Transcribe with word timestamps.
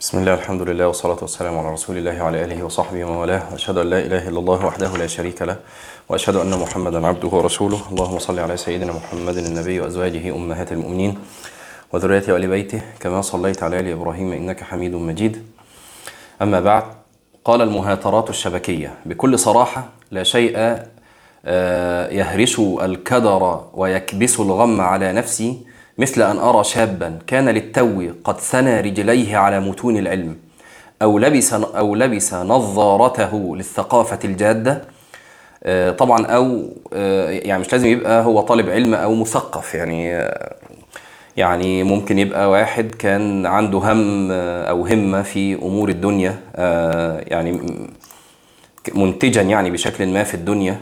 بسم 0.00 0.18
الله 0.18 0.34
الحمد 0.34 0.62
لله 0.62 0.86
والصلاة 0.86 1.16
والسلام 1.22 1.58
على 1.58 1.72
رسول 1.72 1.96
الله 1.96 2.22
وعلى 2.22 2.44
آله 2.44 2.62
وصحبه 2.64 3.04
ومن 3.04 3.16
والاه 3.16 3.42
وأشهد 3.52 3.78
أن 3.78 3.90
لا 3.90 3.98
إله 3.98 4.28
إلا 4.28 4.38
الله 4.38 4.66
وحده 4.66 4.96
لا 4.96 5.06
شريك 5.06 5.42
له 5.42 5.56
وأشهد 6.08 6.36
أن 6.36 6.58
محمدا 6.58 7.06
عبده 7.06 7.28
ورسوله 7.28 7.80
اللهم 7.90 8.18
صل 8.18 8.38
على 8.38 8.56
سيدنا 8.56 8.92
محمد 8.92 9.36
النبي 9.36 9.80
وأزواجه 9.80 10.36
أمهات 10.36 10.72
المؤمنين 10.72 11.18
وذريته 11.92 12.32
وآل 12.32 12.46
بيته 12.48 12.80
كما 13.00 13.20
صليت 13.22 13.62
على 13.62 13.80
آل 13.80 13.88
إبراهيم 13.88 14.32
إنك 14.32 14.62
حميد 14.62 14.94
مجيد 14.94 15.42
أما 16.42 16.60
بعد 16.60 16.84
قال 17.44 17.62
المهاترات 17.62 18.30
الشبكية 18.30 18.94
بكل 19.06 19.38
صراحة 19.38 19.88
لا 20.10 20.22
شيء 20.22 20.58
يهرس 22.18 22.58
الكدر 22.58 23.64
ويكبس 23.74 24.40
الغم 24.40 24.80
على 24.80 25.12
نفسي 25.12 25.58
مثل 25.98 26.22
أن 26.22 26.38
أرى 26.38 26.64
شابا 26.64 27.18
كان 27.26 27.48
للتو 27.48 28.02
قد 28.24 28.40
ثنى 28.40 28.80
رجليه 28.80 29.36
على 29.36 29.60
متون 29.60 29.96
العلم 29.96 30.36
أو 31.02 31.18
لبس 31.18 31.52
أو 31.52 31.94
لبس 31.94 32.34
نظارته 32.34 33.56
للثقافة 33.56 34.18
الجادة. 34.24 34.82
آه، 35.64 35.90
طبعا 35.90 36.26
أو 36.26 36.62
آه، 36.92 37.30
يعني 37.30 37.60
مش 37.60 37.72
لازم 37.72 37.86
يبقى 37.88 38.24
هو 38.24 38.40
طالب 38.40 38.68
علم 38.70 38.94
أو 38.94 39.14
مثقف 39.14 39.74
يعني 39.74 40.16
آه، 40.16 40.56
يعني 41.36 41.82
ممكن 41.82 42.18
يبقى 42.18 42.50
واحد 42.50 42.90
كان 42.94 43.46
عنده 43.46 43.78
هم 43.78 44.30
أو 44.32 44.86
همة 44.86 45.22
في 45.22 45.54
أمور 45.54 45.88
الدنيا 45.88 46.36
يعني 47.26 47.60
منتجا 48.94 49.42
يعني 49.42 49.70
بشكل 49.70 50.06
ما 50.06 50.24
في 50.24 50.34
الدنيا. 50.34 50.78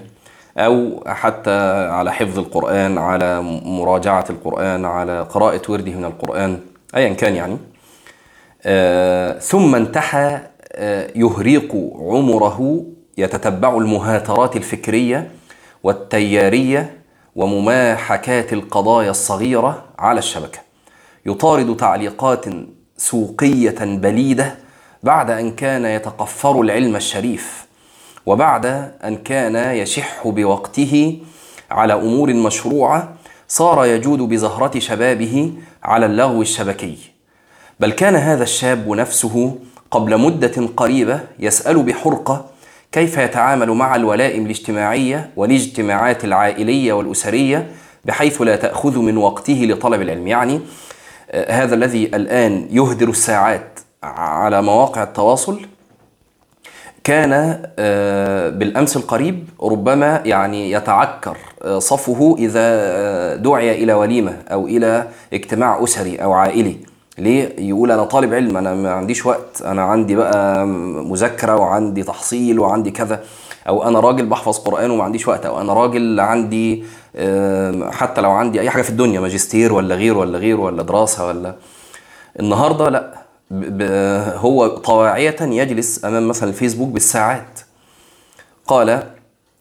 أو 0.58 1.04
حتى 1.06 1.88
على 1.90 2.12
حفظ 2.12 2.38
القرآن 2.38 2.98
على 2.98 3.42
مراجعة 3.64 4.24
القرآن 4.30 4.84
على 4.84 5.22
قراءة 5.22 5.62
ورده 5.68 5.92
من 5.92 6.04
القرآن 6.04 6.60
أيا 6.96 7.14
كان 7.14 7.34
يعني. 7.34 7.56
آه، 8.66 9.38
ثم 9.38 9.74
انتحى 9.74 10.38
آه، 10.72 11.10
يهريق 11.16 11.76
عمره 11.98 12.84
يتتبع 13.18 13.76
المهاترات 13.76 14.56
الفكرية 14.56 15.30
والتيارية 15.82 16.98
ومماحكات 17.36 18.52
القضايا 18.52 19.10
الصغيرة 19.10 19.84
على 19.98 20.18
الشبكة. 20.18 20.58
يطارد 21.26 21.76
تعليقات 21.76 22.44
سوقية 22.96 23.76
بليدة 23.80 24.54
بعد 25.02 25.30
أن 25.30 25.50
كان 25.50 25.84
يتقفر 25.84 26.60
العلم 26.60 26.96
الشريف. 26.96 27.65
وبعد 28.26 28.66
أن 29.04 29.16
كان 29.16 29.76
يشح 29.76 30.28
بوقته 30.28 31.18
على 31.70 31.94
أمور 31.94 32.34
مشروعة 32.34 33.14
صار 33.48 33.86
يجود 33.86 34.18
بزهرة 34.18 34.78
شبابه 34.78 35.52
على 35.82 36.06
اللغو 36.06 36.42
الشبكي. 36.42 36.98
بل 37.80 37.92
كان 37.92 38.14
هذا 38.14 38.42
الشاب 38.42 38.88
نفسه 38.88 39.58
قبل 39.90 40.18
مدة 40.18 40.68
قريبة 40.76 41.20
يسأل 41.38 41.82
بحرقة 41.82 42.46
كيف 42.92 43.18
يتعامل 43.18 43.70
مع 43.70 43.96
الولائم 43.96 44.44
الاجتماعية 44.44 45.30
والاجتماعات 45.36 46.24
العائلية 46.24 46.92
والأسرية 46.92 47.70
بحيث 48.04 48.42
لا 48.42 48.56
تأخذ 48.56 48.98
من 48.98 49.16
وقته 49.16 49.66
لطلب 49.70 50.02
العلم. 50.02 50.26
يعني 50.26 50.60
آه، 51.30 51.52
هذا 51.52 51.74
الذي 51.74 52.04
الآن 52.04 52.68
يهدر 52.70 53.08
الساعات 53.08 53.80
على 54.02 54.62
مواقع 54.62 55.02
التواصل. 55.02 55.66
كان 57.06 57.62
آه، 57.78 58.48
بالأمس 58.48 58.96
القريب 58.96 59.48
ربما 59.62 60.22
يعني 60.24 60.70
يتعكر 60.70 61.36
آه، 61.62 61.78
صفه 61.78 62.36
إذا 62.38 62.60
آه، 62.60 63.36
دعي 63.36 63.84
إلى 63.84 63.92
وليمة 63.92 64.36
أو 64.52 64.66
إلى 64.66 65.08
اجتماع 65.32 65.84
أسري 65.84 66.16
أو 66.16 66.32
عائلي. 66.32 66.76
ليه؟ 67.18 67.52
يقول 67.58 67.90
أنا 67.92 68.04
طالب 68.04 68.34
علم 68.34 68.56
أنا 68.56 68.74
ما 68.74 68.92
عنديش 68.92 69.26
وقت 69.26 69.62
أنا 69.64 69.82
عندي 69.82 70.16
بقى 70.16 70.66
مذاكرة 70.66 71.56
وعندي 71.56 72.02
تحصيل 72.02 72.58
وعندي 72.58 72.90
كذا 72.90 73.20
أو 73.68 73.88
أنا 73.88 74.00
راجل 74.00 74.26
بحفظ 74.26 74.58
قرآن 74.58 74.90
وما 74.90 75.04
عنديش 75.04 75.28
وقت 75.28 75.46
أو 75.46 75.60
أنا 75.60 75.72
راجل 75.72 76.20
عندي 76.20 76.84
حتى 77.92 78.20
لو 78.20 78.30
عندي 78.30 78.60
أي 78.60 78.70
حاجة 78.70 78.82
في 78.82 78.90
الدنيا 78.90 79.20
ماجستير 79.20 79.72
ولا 79.72 79.94
غير 79.94 80.16
ولا 80.18 80.38
غير 80.38 80.60
ولا 80.60 80.82
دراسة 80.82 81.26
ولا. 81.26 81.54
النهارده 82.40 82.88
لا 82.88 83.14
هو 84.36 84.68
طواعية 84.68 85.36
يجلس 85.40 86.04
أمام 86.04 86.28
مثلا 86.28 86.48
الفيسبوك 86.48 86.88
بالساعات. 86.88 87.60
قال 88.66 89.02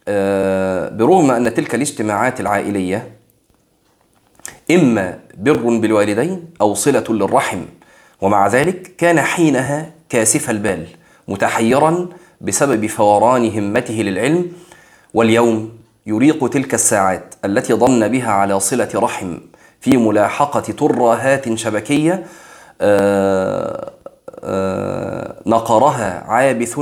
آه، 0.08 0.90
برغم 0.90 1.32
أن 1.32 1.54
تلك 1.54 1.76
الاجتماعات 1.76 2.40
العائلية 2.40 3.12
إما 4.72 5.20
بر 5.38 5.78
بالوالدين 5.78 6.50
أو 6.62 6.74
صلة 6.74 7.04
للرحم 7.10 7.62
ومع 8.22 8.48
ذلك 8.48 8.96
كان 8.98 9.22
حينها 9.22 9.92
كاسف 10.10 10.50
البال 10.50 10.88
متحيرا 11.28 12.10
بسبب 12.42 12.86
فوران 12.86 13.50
همته 13.58 13.94
للعلم 13.94 14.52
واليوم 15.14 15.78
يريق 16.06 16.50
تلك 16.50 16.74
الساعات 16.74 17.36
التي 17.46 17.74
ظن 17.74 18.08
بها 18.08 18.32
على 18.32 18.60
صلة 18.60 18.90
رحم 18.96 19.38
في 19.82 19.98
ملاحقة 19.98 20.60
ترهات 20.60 21.54
شبكية 21.54 22.26
نقرها 25.48 26.24
عابث 26.28 26.80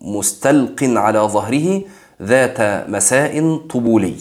مستلق 0.00 0.82
على 0.82 1.18
ظهره 1.18 1.82
ذات 2.22 2.88
مساء 2.88 3.56
طبولي. 3.70 4.16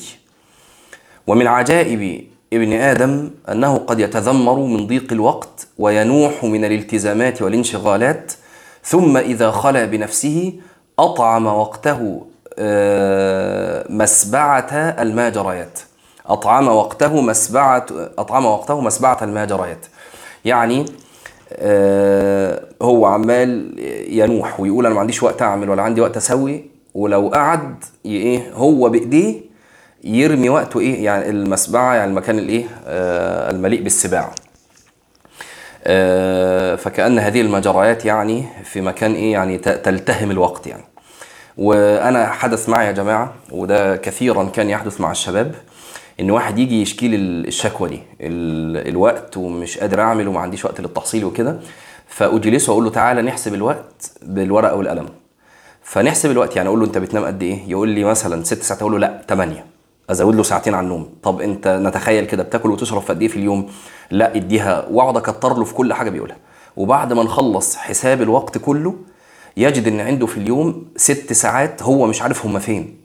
ومن 1.28 1.48
عجائب 1.48 2.28
ابن 2.54 2.74
آدم 2.74 3.30
أنه 3.50 3.78
قد 3.78 4.00
يتذمر 4.00 4.56
من 4.56 4.88
ضيق 4.88 5.14
الوقت 5.14 5.68
وينوح 5.78 6.44
من 6.44 6.66
الالتزامات 6.66 7.42
والانشغالات 7.42 8.34
ثم 8.84 9.18
إذا 9.18 9.52
خلا 9.52 9.86
بنفسه 9.86 10.54
أطعم 11.00 11.46
وقته 11.46 12.26
آه، 12.60 13.86
مسبعة 13.90 14.70
الماجريات. 14.74 15.80
أطعم 16.28 16.68
وقته 16.68 17.22
مسبعة 17.22 17.86
أطعم 18.18 18.46
وقته 18.46 18.82
مسبعة 18.82 19.18
الماجريات. 19.22 19.86
يعني 20.46 20.82
آه، 20.82 20.86
هو 22.82 23.06
عمال 23.06 23.76
ينوح 24.08 24.60
ويقول 24.60 24.86
أنا 24.86 24.96
ما 24.96 25.02
عنديش 25.02 25.24
وقت 25.24 25.42
أعمل 25.42 25.70
ولا 25.70 25.82
عندي 25.82 26.02
وقت 26.02 26.18
أسوي 26.18 26.66
ولو 26.94 27.28
قعد 27.28 27.84
إيه 28.06 28.52
هو 28.54 28.90
بإيديه 28.90 29.42
يرمي 30.04 30.50
وقته 30.50 30.80
إيه 30.80 31.06
يعني 31.06 31.30
المسبعة 31.30 31.96
يعني 31.96 32.12
المكان 32.12 32.40
الإيه 32.40 32.66
آه، 32.88 33.52
المليء 33.52 33.82
بالسباع. 33.84 34.32
آه، 35.84 36.76
فكأن 36.76 37.20
هذه 37.20 37.42
المجريات 37.42 38.06
يعني 38.06 38.46
في 38.64 38.82
مكان 38.82 39.14
إيه 39.14 39.32
يعني 39.32 39.58
تلتهم 39.58 40.32
الوقت 40.32 40.68
يعني. 40.68 40.84
وأنا 41.58 42.28
حدث 42.28 42.70
معي 42.70 42.88
يا 42.88 42.92
جماعة 42.92 43.34
وده 43.52 43.96
كثيرا 43.96 44.44
كان 44.44 44.70
يحدث 44.70 45.02
مع 45.02 45.12
الشباب. 45.12 45.56
إن 46.22 46.32
واحد 46.32 46.60
يجي 46.60 46.82
يشكي 46.82 47.08
لي 47.08 47.16
الشكوى 47.16 47.90
دي 47.90 48.00
ال- 48.22 48.88
الوقت 48.88 49.38
ومش 49.38 49.78
قادر 49.78 50.02
أعمل 50.02 50.28
وما 50.28 50.40
عنديش 50.40 50.66
وقت 50.66 50.82
للتحصيل 50.82 51.26
وكده 51.26 51.60
فأجلسه 52.08 52.72
وأقول 52.72 52.84
له 52.84 52.90
تعالى 52.92 53.22
نحسب 53.22 53.54
الوقت 53.54 54.12
بالورقة 54.22 54.76
والقلم. 54.76 55.06
فنحسب 55.84 56.32
الوقت 56.32 56.56
يعني 56.56 56.68
أقول 56.70 56.80
له 56.80 56.86
أنت 56.86 56.98
بتنام 56.98 57.26
قد 57.26 57.44
إيه؟ 57.44 57.60
يقول 57.68 57.90
لي 57.90 58.04
مثلا 58.04 58.44
ست 58.44 58.62
ساعات 58.64 58.82
أقول 58.82 58.92
له 58.94 59.00
لا 59.00 59.22
8 59.30 59.66
أزود 60.10 60.36
له 60.36 60.44
ساعتين 60.44 60.74
على 60.74 60.84
النوم. 60.84 61.10
طب 61.24 61.42
أنت 61.42 61.68
نتخيل 61.68 62.26
كده 62.26 62.44
بتاكل 62.44 62.72
وتشرب 62.72 63.02
في 63.02 63.08
قد 63.14 63.22
إيه 63.22 63.28
في 63.28 63.36
اليوم؟ 63.38 63.70
لا 64.12 64.36
إديها 64.36 64.86
واقعد 64.92 65.18
أكتر 65.18 65.58
له 65.58 65.64
في 65.64 65.74
كل 65.74 65.94
حاجة 65.94 66.10
بيقولها. 66.10 66.38
وبعد 66.78 67.14
ما 67.14 67.24
نخلص 67.24 67.76
حساب 67.76 68.22
الوقت 68.22 68.58
كله 68.58 68.96
يجد 69.58 69.88
إن 69.88 70.00
عنده 70.00 70.26
في 70.26 70.38
اليوم 70.38 70.86
ست 70.96 71.34
ساعات 71.34 71.84
هو 71.84 72.08
مش 72.08 72.22
عارف 72.22 72.46
هما 72.46 72.60
فين. 72.60 73.01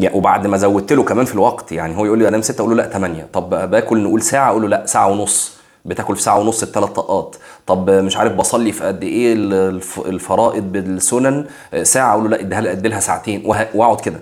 يعني 0.00 0.16
وبعد 0.16 0.46
ما 0.46 0.56
زودت 0.56 0.92
له 0.92 1.02
كمان 1.02 1.24
في 1.26 1.34
الوقت 1.34 1.72
يعني 1.72 1.96
هو 1.96 2.04
يقول 2.04 2.18
لي 2.18 2.28
انام 2.28 2.42
ستة 2.42 2.62
أقول 2.62 2.76
له 2.76 2.82
لا 2.84 2.90
8 2.92 3.28
طب 3.32 3.70
باكل 3.70 4.02
نقول 4.02 4.22
ساعة؟ 4.22 4.50
أقول 4.50 4.62
له 4.62 4.68
لا 4.68 4.86
ساعة 4.86 5.08
ونص. 5.08 5.52
بتاكل 5.84 6.16
في 6.16 6.22
ساعة 6.22 6.38
ونص 6.40 6.62
الثلاث 6.62 6.90
طاقات. 6.90 7.36
طب 7.66 7.90
مش 7.90 8.16
عارف 8.16 8.32
بصلي 8.32 8.72
في 8.72 8.84
قد 8.84 9.02
إيه 9.02 9.32
الف- 9.36 10.00
الفرائض 10.06 10.62
بالسنن؟ 10.72 11.46
ساعة؟ 11.82 12.12
أقول 12.12 12.24
له 12.24 12.30
لا 12.30 12.40
اديها 12.40 12.72
ادي 12.72 12.88
لها 12.88 13.00
ساعتين 13.00 13.42
واقعد 13.74 14.00
كده. 14.00 14.20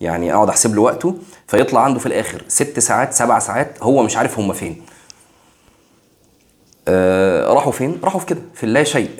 يعني 0.00 0.34
اقعد 0.34 0.48
احسب 0.48 0.74
له 0.74 0.82
وقته 0.82 1.14
فيطلع 1.46 1.80
عنده 1.80 2.00
في 2.00 2.06
الآخر 2.06 2.42
ست 2.48 2.78
ساعات 2.78 3.12
سبع 3.12 3.38
ساعات 3.38 3.82
هو 3.82 4.02
مش 4.02 4.16
عارف 4.16 4.38
هم 4.38 4.52
فين. 4.52 4.82
آه 6.88 7.52
راحوا 7.52 7.72
فين؟ 7.72 8.00
راحوا 8.04 8.20
في 8.20 8.26
كده 8.26 8.40
في 8.54 8.64
اللا 8.64 8.84
شيء. 8.84 9.10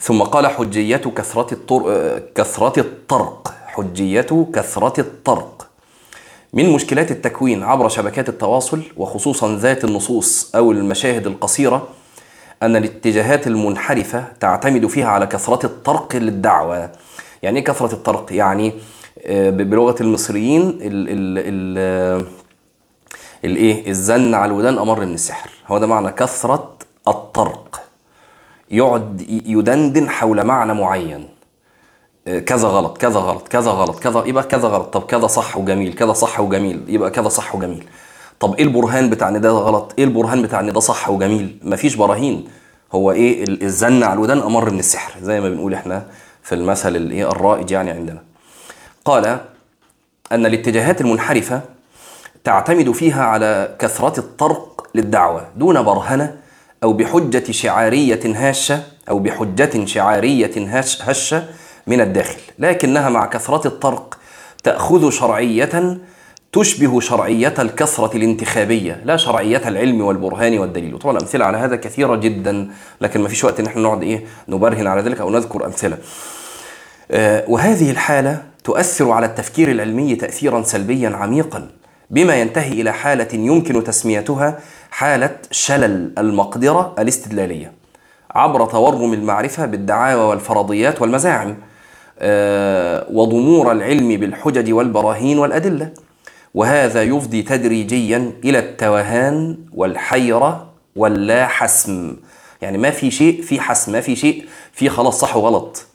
ثم 0.00 0.22
قال 0.22 0.46
حجية 0.46 0.96
كثرة 0.96 1.54
الطرق 1.54 1.86
آه، 1.88 2.22
كثرة 2.34 2.80
الطرق. 2.80 3.54
حجية 3.72 4.46
كثرة 4.54 5.00
الطرق. 5.00 5.68
من 6.52 6.72
مشكلات 6.72 7.10
التكوين 7.10 7.62
عبر 7.62 7.88
شبكات 7.88 8.28
التواصل 8.28 8.82
وخصوصا 8.96 9.56
ذات 9.56 9.84
النصوص 9.84 10.54
أو 10.54 10.72
المشاهد 10.72 11.26
القصيرة 11.26 11.88
أن 12.62 12.76
الاتجاهات 12.76 13.46
المنحرفة 13.46 14.24
تعتمد 14.40 14.86
فيها 14.86 15.06
على 15.08 15.26
كثرة 15.26 15.66
الطرق 15.66 16.16
للدعوة. 16.16 16.90
يعني 17.42 17.58
إيه 17.58 17.64
كثرة 17.64 17.92
الطرق؟ 17.92 18.32
يعني 18.32 18.72
آه، 19.26 19.50
بلغة 19.50 20.02
المصريين 20.02 20.62
ال 20.62 20.78
ال 20.82 21.38
ال 21.38 22.26
الايه 23.44 23.90
الزن 23.90 24.34
على 24.34 24.52
الودان 24.52 24.78
أمر 24.78 25.00
من 25.00 25.14
السحر. 25.14 25.50
هو 25.66 25.78
ده 25.78 25.86
معنى 25.86 26.10
كثرة 26.12 26.72
الطرق. 27.08 27.80
يقعد 28.70 29.26
يدندن 29.46 30.08
حول 30.08 30.44
معنى 30.44 30.74
معين. 30.74 31.28
كذا 32.26 32.68
غلط 32.68 32.98
كذا 32.98 33.20
غلط 33.20 33.48
كذا 33.48 33.70
غلط 33.70 33.98
كذا 33.98 34.22
يبقى 34.26 34.42
كذا 34.44 34.68
غلط. 34.68 34.86
طب 34.94 35.02
كذا 35.02 35.26
صح 35.26 35.56
وجميل 35.56 35.92
كذا 35.92 36.12
صح 36.12 36.40
وجميل 36.40 36.82
يبقى 36.88 37.10
كذا 37.10 37.28
صح 37.28 37.54
وجميل. 37.54 37.84
طب 38.40 38.54
إيه 38.54 38.64
البرهان 38.64 39.10
بتاع 39.10 39.28
إن 39.28 39.40
ده 39.40 39.50
غلط؟ 39.50 39.94
إيه 39.98 40.04
البرهان 40.04 40.42
بتاع 40.42 40.60
إن 40.60 40.72
ده 40.72 40.80
صح 40.80 41.08
وجميل؟ 41.10 41.58
مفيش 41.62 41.94
براهين. 41.94 42.48
هو 42.92 43.12
إيه 43.12 43.44
الزن 43.44 44.02
على 44.02 44.12
الودان 44.12 44.38
أمر 44.38 44.70
من 44.70 44.78
السحر 44.78 45.20
زي 45.22 45.40
ما 45.40 45.48
بنقول 45.48 45.74
إحنا 45.74 46.06
في 46.42 46.54
المثل 46.54 46.96
الايه 46.96 47.30
الرائج 47.30 47.70
يعني 47.70 47.90
عندنا. 47.90 48.22
قال 49.04 49.40
أن 50.32 50.46
الاتجاهات 50.46 51.00
المنحرفة 51.00 51.60
تعتمد 52.44 52.90
فيها 52.92 53.24
على 53.24 53.76
كثرة 53.78 54.20
الطرق 54.20 54.86
للدعوة 54.94 55.46
دون 55.56 55.82
برهنة 55.82 56.36
أو 56.82 56.92
بحجة 56.92 57.52
شعارية 57.52 58.20
هاشه 58.24 58.82
أو 59.08 59.18
بحجة 59.18 59.84
شعارية 59.84 60.66
هشة 61.00 61.44
من 61.86 62.00
الداخل 62.00 62.40
لكنها 62.58 63.08
مع 63.08 63.26
كثرة 63.26 63.66
الطرق 63.66 64.18
تأخذ 64.62 65.10
شرعية 65.10 65.98
تشبه 66.52 67.00
شرعية 67.00 67.54
الكثرة 67.58 68.16
الانتخابية 68.16 69.00
لا 69.04 69.16
شرعية 69.16 69.68
العلم 69.68 70.00
والبرهان 70.00 70.58
والدليل. 70.58 70.94
وطبعا 70.94 71.16
الأمثلة 71.16 71.44
على 71.44 71.58
هذا 71.58 71.76
كثيرة 71.76 72.16
جدا 72.16 72.70
لكن 73.00 73.20
ما 73.20 73.28
فيش 73.28 73.44
وقت 73.44 73.60
إن 73.60 73.66
إحنا 73.66 73.82
نقعد 73.82 74.02
إيه 74.02 74.24
نبرهن 74.48 74.86
على 74.86 75.00
ذلك 75.00 75.20
أو 75.20 75.30
نذكر 75.30 75.66
أمثلة. 75.66 75.98
آه 77.10 77.44
وهذه 77.48 77.90
الحالة 77.90 78.42
تؤثر 78.64 79.10
على 79.10 79.26
التفكير 79.26 79.70
العلمي 79.70 80.14
تأثيرا 80.14 80.62
سلبيا 80.62 81.10
عميقا 81.10 81.70
بما 82.10 82.34
ينتهي 82.34 82.72
إلى 82.80 82.92
حالة 82.92 83.28
يمكن 83.32 83.84
تسميتها 83.84 84.58
حالة 84.90 85.36
شلل 85.50 86.12
المقدرة 86.18 86.94
الاستدلالية 86.98 87.72
عبر 88.30 88.66
تورم 88.66 89.12
المعرفة 89.12 89.66
بالدعاوى 89.66 90.22
والفرضيات 90.22 91.02
والمزاعم. 91.02 91.56
وضمور 93.12 93.72
العلم 93.72 94.16
بالحجج 94.16 94.72
والبراهين 94.72 95.38
والأدلة. 95.38 95.90
وهذا 96.54 97.02
يفضي 97.02 97.42
تدريجيا 97.42 98.32
إلى 98.44 98.58
التوهان 98.58 99.58
والحيرة 99.74 100.72
واللا 100.96 101.46
حسم 101.46 102.16
يعني 102.62 102.78
ما 102.78 102.90
في 102.90 103.10
شيء 103.10 103.42
في 103.42 103.60
حسم 103.60 103.92
ما 103.92 104.00
في 104.00 104.16
شيء 104.16 104.44
في 104.72 104.88
خلاص 104.88 105.20
صح 105.20 105.36
وغلط. 105.36 105.86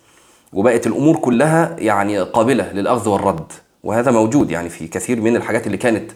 وبقت 0.53 0.87
الأمور 0.87 1.17
كلها 1.17 1.75
يعني 1.79 2.19
قابلة 2.19 2.71
للأخذ 2.73 3.09
والرد. 3.09 3.51
وهذا 3.83 4.11
موجود 4.11 4.51
يعني 4.51 4.69
في 4.69 4.87
كثير 4.87 5.21
من 5.21 5.35
الحاجات 5.35 5.67
اللي 5.67 5.77
كانت 5.77 6.11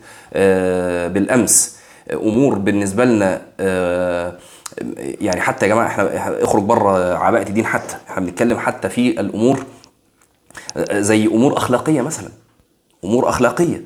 بالأمس. 1.14 1.78
أمور 2.14 2.56
بالنسبة 2.58 3.06
لنا 3.06 3.42
يعني 5.22 5.42
حتى 5.42 5.66
يا 5.66 5.72
جماعة 5.74 5.88
إحنا 5.88 6.44
اخرج 6.44 6.64
بره 6.64 7.18
عباءة 7.18 7.50
الدين 7.50 7.66
حتى. 7.66 7.96
إحنا 8.10 8.26
بنتكلم 8.26 8.58
حتى 8.58 8.90
في 8.90 9.20
الأمور 9.20 9.64
زي 10.92 11.28
أمور 11.28 11.58
أخلاقية 11.58 12.02
مثلا. 12.02 12.30
أمور 13.04 13.30
أخلاقية. 13.30 13.84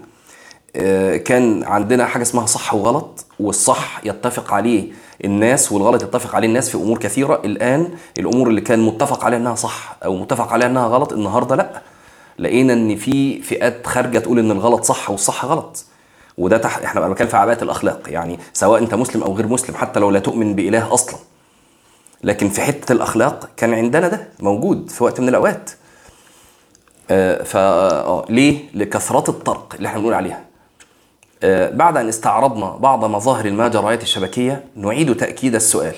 كان 1.18 1.64
عندنا 1.64 2.06
حاجة 2.06 2.22
اسمها 2.22 2.46
صح 2.46 2.74
وغلط 2.74 3.26
والصح 3.40 4.02
يتفق 4.04 4.54
عليه 4.54 4.92
الناس 5.26 5.72
والغلط 5.72 6.04
يتفق 6.04 6.36
عليه 6.36 6.48
الناس 6.48 6.70
في 6.70 6.76
أمور 6.76 6.98
كثيرة. 6.98 7.42
الآن 7.46 7.90
الأمور 8.20 8.48
اللي 8.48 8.62
كان 8.62 8.80
متفق 8.80 9.26
عليها 9.26 9.40
إنها 9.40 9.56
صح 9.56 9.98
أو 10.06 10.16
متفق 10.16 10.54
عليها 10.54 10.68
إنها 10.68 10.88
غلط 10.88 11.14
النهارده 11.14 11.56
لأ. 11.56 11.82
لقينا 12.40 12.74
إن 12.74 12.96
في 12.96 13.42
فئات 13.42 13.88
خارجة 13.88 14.20
تقول 14.20 14.40
إن 14.40 14.52
الغلط 14.52 14.84
صح 14.84 15.10
والصح 15.10 15.46
غلط. 15.46 15.86
وده 16.38 16.58
تحت 16.58 16.84
إحنا 16.84 17.00
بقى 17.00 17.10
بنتكلم 17.10 17.28
في 17.28 17.38
عباءة 17.38 17.64
الأخلاق. 17.64 18.02
يعني 18.08 18.40
سواء 18.54 18.82
أنت 18.82 18.94
مسلم 18.94 19.24
أو 19.24 19.34
غير 19.36 19.48
مسلم 19.48 19.76
حتى 19.76 20.00
لو 20.00 20.10
لا 20.10 20.20
تؤمن 20.20 20.56
بإله 20.56 20.94
أصلا. 20.94 21.16
لكن 22.24 22.50
في 22.50 22.62
حتة 22.62 22.94
الأخلاق 22.94 23.50
كان 23.58 23.74
عندنا 23.74 24.08
ده 24.08 24.28
موجود 24.40 24.90
في 24.90 25.04
وقت 25.04 25.20
من 25.20 25.30
الأوقات. 25.30 25.70
آه 25.70 25.85
ف 27.44 27.58
ليه؟ 28.30 28.60
لكثرة 28.74 29.30
الطرق 29.30 29.74
اللي 29.76 29.88
إحنا 29.88 30.00
بنقول 30.00 30.14
عليها. 30.14 30.46
بعد 31.76 31.98
أن 31.98 32.08
استعرضنا 32.08 32.70
بعض 32.78 33.06
مظاهر 33.06 33.46
المجريات 33.46 34.04
الشبكية 34.04 34.64
نعيد 34.76 35.16
تأكيد 35.16 35.56
السؤال. 35.56 35.96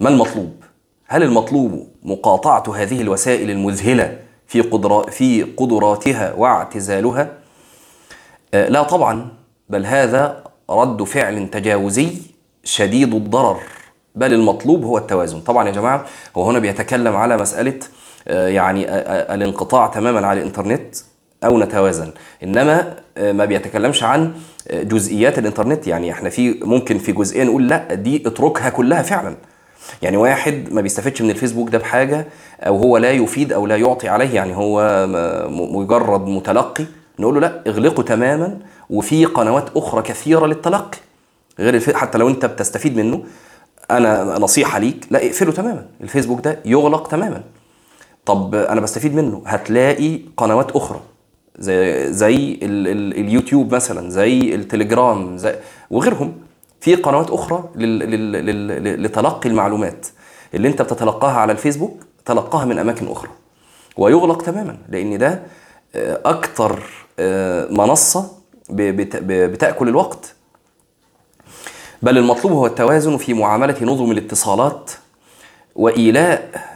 ما 0.00 0.08
المطلوب؟ 0.08 0.64
هل 1.06 1.22
المطلوب 1.22 1.88
مقاطعة 2.02 2.62
هذه 2.76 3.00
الوسائل 3.00 3.50
المذهلة 3.50 4.18
في 4.46 4.60
قدرا 4.60 5.10
في 5.10 5.42
قدراتها 5.42 6.32
واعتزالها؟ 6.32 7.28
لا 8.52 8.82
طبعا 8.82 9.28
بل 9.68 9.86
هذا 9.86 10.44
رد 10.70 11.02
فعل 11.02 11.50
تجاوزي 11.50 12.08
شديد 12.64 13.14
الضرر. 13.14 13.60
بل 14.14 14.32
المطلوب 14.32 14.84
هو 14.84 14.98
التوازن. 14.98 15.40
طبعا 15.40 15.66
يا 15.68 15.72
جماعة 15.72 16.04
هو 16.36 16.50
هنا 16.50 16.58
بيتكلم 16.58 17.16
على 17.16 17.36
مسألة 17.36 17.78
يعني 18.26 18.84
الانقطاع 19.34 19.86
تماما 19.86 20.26
على 20.26 20.40
الإنترنت 20.40 20.96
أو 21.44 21.58
نتوازن. 21.58 22.10
إنما 22.42 22.96
ما 23.18 23.44
بيتكلمش 23.44 24.02
عن 24.02 24.32
جزئيات 24.72 25.38
الإنترنت. 25.38 25.86
يعني 25.86 26.12
إحنا 26.12 26.30
في 26.30 26.60
ممكن 26.62 26.98
في 26.98 27.12
جزئيه 27.12 27.44
نقول 27.44 27.68
لا 27.68 27.94
دي 27.94 28.22
اتركها 28.26 28.68
كلها 28.68 29.02
فعلا. 29.02 29.34
يعني 30.02 30.16
واحد 30.16 30.68
ما 30.72 30.80
بيستفدش 30.80 31.22
من 31.22 31.30
الفيسبوك 31.30 31.70
ده 31.70 31.78
بحاجة 31.78 32.26
أو 32.60 32.76
هو 32.76 32.96
لا 32.96 33.10
يفيد 33.10 33.52
أو 33.52 33.66
لا 33.66 33.76
يعطي 33.76 34.08
عليه. 34.08 34.34
يعني 34.34 34.56
هو 34.56 35.06
مجرد 35.50 36.26
متلقي. 36.26 36.84
نقول 37.18 37.34
له 37.34 37.40
لا 37.40 37.62
اغلقه 37.66 38.02
تماما. 38.02 38.58
وفي 38.90 39.24
قنوات 39.24 39.64
أخرى 39.76 40.02
كثيرة 40.02 40.46
للتلقي. 40.46 40.98
غير 41.58 41.94
حتى 41.94 42.18
لو 42.18 42.28
أنت 42.28 42.46
بتستفيد 42.46 42.96
منه 42.96 43.22
أنا 43.90 44.38
نصيحة 44.38 44.78
ليك 44.78 45.06
لا 45.10 45.26
اقفله 45.26 45.52
تماما. 45.52 45.86
الفيسبوك 46.00 46.40
ده 46.44 46.58
يغلق 46.64 47.08
تماما. 47.08 47.42
طب 48.26 48.54
أنا 48.54 48.80
بستفيد 48.80 49.14
منه. 49.14 49.42
هتلاقي 49.46 50.20
قنوات 50.36 50.70
أخرى 50.70 51.00
زي 51.58 52.12
زي 52.12 52.36
ال 52.62 52.88
ال 52.88 53.18
اليوتيوب 53.20 53.74
مثلا 53.74 54.10
زي 54.10 54.54
التليجرام 54.54 55.36
زي 55.36 55.54
وغيرهم. 55.90 56.32
في 56.80 56.94
قنوات 56.94 57.30
أخرى 57.30 57.64
لتلقي 58.96 59.48
المعلومات 59.48 60.06
اللي 60.54 60.68
أنت 60.68 60.82
بتتلقاها 60.82 61.32
على 61.38 61.52
الفيسبوك 61.52 62.02
تلقاها 62.24 62.64
من 62.64 62.78
أماكن 62.78 63.08
أخرى. 63.08 63.30
ويغلق 63.96 64.42
تماما 64.42 64.76
لأن 64.88 65.18
ده 65.18 65.42
أكتر 66.24 66.82
منصة 67.70 68.30
بتأكل 68.70 69.88
الوقت. 69.88 70.34
بل 72.02 72.18
المطلوب 72.18 72.52
هو 72.52 72.66
التوازن 72.66 73.16
في 73.16 73.34
معاملة 73.34 73.76
نظم 73.82 74.10
الاتصالات 74.10 74.90
وإيلاء 75.76 76.71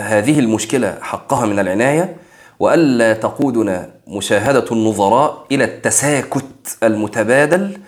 هذه 0.00 0.38
المشكلة 0.38 0.98
حقها 1.00 1.46
من 1.46 1.58
العناية 1.58 2.16
وألا 2.58 3.12
تقودنا 3.12 3.90
مشاهدة 4.08 4.64
النظراء 4.72 5.46
إلى 5.52 5.64
التساكت 5.64 6.44
المتبادل 6.82 7.78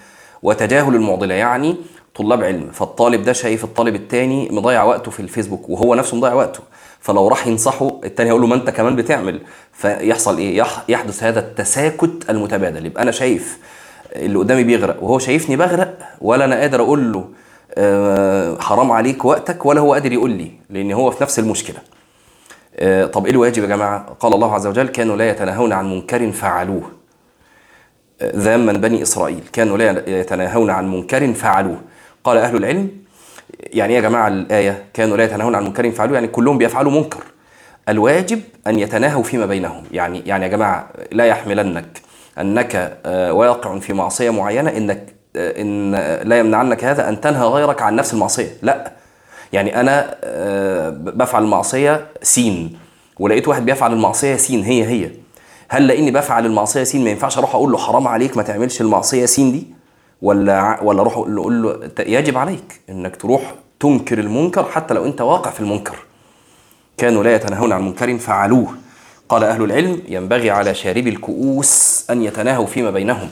وتجاهل 0.43 0.95
المعضلة. 0.95 1.35
يعني 1.35 1.77
طلاب 2.15 2.45
علم 2.45 2.71
فالطالب 2.73 3.23
ده 3.23 3.33
شايف 3.33 3.65
الطالب 3.65 3.95
التاني 3.95 4.49
مضيع 4.53 4.85
وقته 4.85 5.11
في 5.11 5.21
الفيسبوك 5.21 5.69
وهو 5.69 5.95
نفسه 5.95 6.17
مضيع 6.17 6.33
وقته. 6.35 6.61
فلو 7.01 7.29
راح 7.29 7.47
ينصحه 7.47 8.01
التاني 8.05 8.29
هيقول 8.29 8.41
له 8.41 8.47
ما 8.47 8.55
أنت 8.55 8.71
كمان 8.71 8.97
بتعمل. 8.97 9.41
فيحصل 9.73 10.39
إيه؟ 10.39 10.65
يحدث 10.89 11.23
هذا 11.23 11.41
التساكت 11.41 12.31
المتبادل. 12.31 12.87
يبقى 12.87 13.03
أنا 13.03 13.11
شايف 13.11 13.59
اللي 14.13 14.39
قدامي 14.39 14.65
بيغرق 14.65 15.03
وهو 15.03 15.19
شايفني 15.19 15.57
بغرق 15.57 15.99
ولا 16.21 16.45
أنا 16.45 16.61
قادر 16.61 16.81
أقول 16.83 17.13
له 17.13 17.19
آه 17.19 17.27
حرام 18.61 18.91
عليك 18.93 19.25
وقتك 19.25 19.67
ولا 19.67 19.81
هو 19.81 19.93
قادر 19.93 20.13
يقول 20.13 20.31
لي 20.31 20.51
لأن 20.71 20.93
هو 20.93 21.11
في 21.11 21.23
نفس 21.23 21.39
المشكلة. 21.39 21.77
آه 22.77 23.07
طب 23.07 23.27
إيه 23.27 23.33
الواجب 23.33 23.63
يا 23.63 23.69
جماعة؟ 23.69 24.17
قال 24.21 24.35
الله 24.35 24.55
عز 24.55 24.67
وجل 24.67 24.89
كانوا 24.89 25.17
لا 25.17 25.31
يتناهون 25.31 25.73
عن 25.73 25.91
منكر 25.91 26.33
فعلوه. 26.33 26.83
آه 28.21 28.33
ذاما 28.37 28.73
بني 28.73 29.03
إسرائيل 29.03 29.41
كانوا 29.53 29.79
لا 29.79 30.19
يتناهون 30.21 30.71
عن 30.71 30.91
منكر 30.91 31.33
فعلوه. 31.33 31.81
قال 32.25 32.39
أهل 32.39 32.57
العلم 32.57 32.91
يعني 33.61 33.95
يا 33.95 34.01
جماعة 34.01 34.29
الآية؟ 34.29 34.85
كانوا 34.95 35.17
لا 35.17 35.25
يتناهون 35.25 35.55
عن 35.55 35.65
منكر 35.65 35.91
فعلوه. 35.91 36.15
يعني 36.15 36.29
كلهم 36.29 36.59
بيفعلوا 36.59 36.93
منكر. 36.93 37.25
الواجب 37.89 38.41
أن 38.67 38.79
يتناهوا 38.79 39.23
فيما 39.23 39.47
بينهم. 39.47 39.85
يعني 39.93 40.23
يعني 40.27 40.45
يا 40.45 40.51
جماعة 40.51 40.89
لا 41.13 41.25
يحملنك 41.27 42.01
أنك 42.39 42.99
واقع 43.33 43.79
في 43.79 43.93
معصية 43.93 44.31
معينة 44.31 44.71
إنك 44.71 45.16
إن 45.37 45.93
لا 46.29 46.39
يمنعنك 46.39 46.85
هذا 46.85 47.09
أن 47.09 47.21
تنهى 47.21 47.47
غيرك 47.47 47.83
عن 47.83 47.97
نفس 47.97 48.15
المعصية. 48.15 48.57
لا. 48.63 48.93
يعني 49.53 49.81
أنا 49.81 50.17
بفعل 50.91 51.43
المعصية 51.43 52.07
سين. 52.23 52.79
ولقيت 53.19 53.49
واحد 53.49 53.65
بيفعل 53.65 53.93
المعصية 53.93 54.37
سين 54.37 54.63
هي 54.63 54.85
هي. 54.85 55.11
هل 55.69 55.87
لأني 55.87 56.11
بفعل 56.11 56.47
المعصية 56.47 56.83
سين 56.83 57.05
ما 57.05 57.11
ينفعش 57.11 57.39
أروح 57.39 57.55
أقول 57.55 57.73
له 57.73 57.79
حرام 57.79 58.09
عليك 58.09 58.37
ما 58.37 58.43
تعملش 58.43 58.81
المعصية 58.81 59.27
سين 59.27 59.53
دي؟ 59.53 59.67
ولا 60.23 60.83
ولا 60.83 61.01
أروح 61.01 61.17
أقول 61.17 61.63
له 61.63 61.91
يجب 61.99 62.39
عليك 62.39 62.81
إنك 62.91 63.17
تروح 63.17 63.55
تنكر 63.81 64.19
المنكر 64.19 64.65
حتى 64.65 64.95
لو 64.95 65.05
أنت 65.05 65.21
واقع 65.21 65.51
في 65.51 65.61
المنكر. 65.61 65.97
كانوا 66.99 67.25
لا 67.25 67.35
يتناهون 67.35 67.73
عن 67.73 67.83
منكر 67.83 68.19
فعلوه. 68.19 68.75
قال 69.29 69.45
أهل 69.45 69.65
العلم 69.65 70.03
ينبغي 70.09 70.51
على 70.51 70.75
شاربي 70.75 71.11
الكؤوس 71.11 72.07
أن 72.11 72.23
يتناهوا 72.23 72.67
فيما 72.67 72.91
بينهم. 72.91 73.29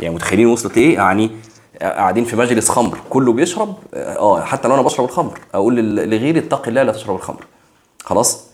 يعني 0.00 0.14
متخيلين 0.14 0.46
وصلت 0.46 0.78
إيه؟ 0.78 0.94
يعني 0.94 1.30
قاعدين 1.82 2.24
في 2.24 2.36
مجلس 2.36 2.68
خمر. 2.68 2.98
كله 3.10 3.32
بيشرب 3.32 3.74
آه 3.94 4.40
حتى 4.40 4.68
لو 4.68 4.74
أنا 4.74 4.82
بشرب 4.82 5.04
الخمر. 5.04 5.38
أقول 5.54 5.96
لغيري 5.96 6.38
اتق 6.38 6.68
الله 6.68 6.82
لا 6.82 6.92
تشرب 6.92 7.16
الخمر. 7.16 7.44
خلاص؟ 8.04 8.44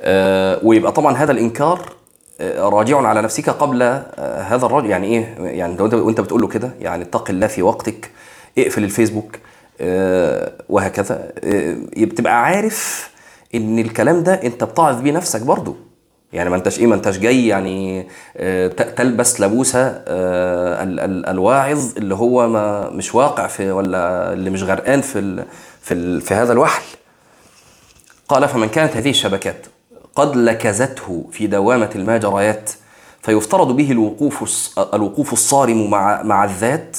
آه 0.00 0.60
ويبقى 0.62 0.92
طبعا 0.92 1.16
هذا 1.16 1.32
الإنكار 1.32 1.92
آه، 2.40 2.68
راجع 2.68 2.98
على 3.06 3.22
نفسك 3.22 3.50
قبل 3.50 3.82
آه، 3.82 4.42
هذا 4.42 4.66
الرجل. 4.66 4.90
يعني 4.90 5.06
إيه؟ 5.06 5.34
يعني 5.38 5.76
لو 5.76 5.84
أنت 5.86 5.94
وأنت 5.94 6.20
بتقول 6.20 6.40
له 6.40 6.48
كده 6.48 6.70
يعني 6.80 7.02
اتق 7.04 7.30
الله 7.30 7.46
في 7.46 7.62
وقتك 7.62 8.10
اقفل 8.58 8.84
الفيسبوك 8.84 9.36
آه، 9.80 10.52
وهكذا. 10.68 11.32
آه، 11.44 11.76
بتبقى 11.96 12.42
عارف 12.44 13.10
إن 13.54 13.78
الكلام 13.78 14.22
ده 14.22 14.34
أنت 14.34 14.64
بتعظ 14.64 15.00
بيه 15.00 15.12
نفسك 15.12 15.40
برضو 15.42 15.76
يعني 16.32 16.50
ما 16.50 16.56
انتش 16.56 16.78
إيه 16.78 16.86
ما 16.86 16.94
انتش 16.94 17.18
جاي 17.18 17.46
يعني 17.46 18.08
آه، 18.36 18.66
تلبس 18.68 19.40
لبوسه 19.40 19.80
آه، 19.86 20.82
ال- 20.82 21.00
ال- 21.00 21.26
الواعظ 21.26 21.96
اللي 21.96 22.14
هو 22.14 22.48
ما 22.48 22.90
مش 22.90 23.14
واقع 23.14 23.46
في 23.46 23.70
ولا 23.70 24.32
اللي 24.32 24.50
مش 24.50 24.62
غرقان 24.62 25.00
في 25.00 25.44
في 25.82 26.20
في 26.20 26.34
هذا 26.34 26.52
الوحل. 26.52 26.82
قال 28.28 28.48
فمن 28.48 28.68
كانت 28.68 28.96
هذه 28.96 29.10
الشبكات 29.10 29.66
قد 30.14 30.36
لكزته 30.36 31.26
في 31.32 31.46
دوامة 31.46 31.90
الماجريات 31.94 32.70
فيفترض 33.22 33.76
به 33.76 33.90
الوقوف 33.92 34.78
الوقوف 34.94 35.32
الصارم 35.32 35.90
مع 35.90 36.22
مع 36.22 36.44
الذات 36.44 36.96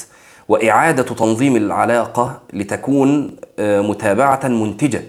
وإعادة 0.48 1.03
تنظيم 1.03 1.55
العلاقة 1.55 2.41
لتكون 2.53 3.36
آه، 3.59 3.81
متابعة 3.81 4.48
منتجة 4.48 5.03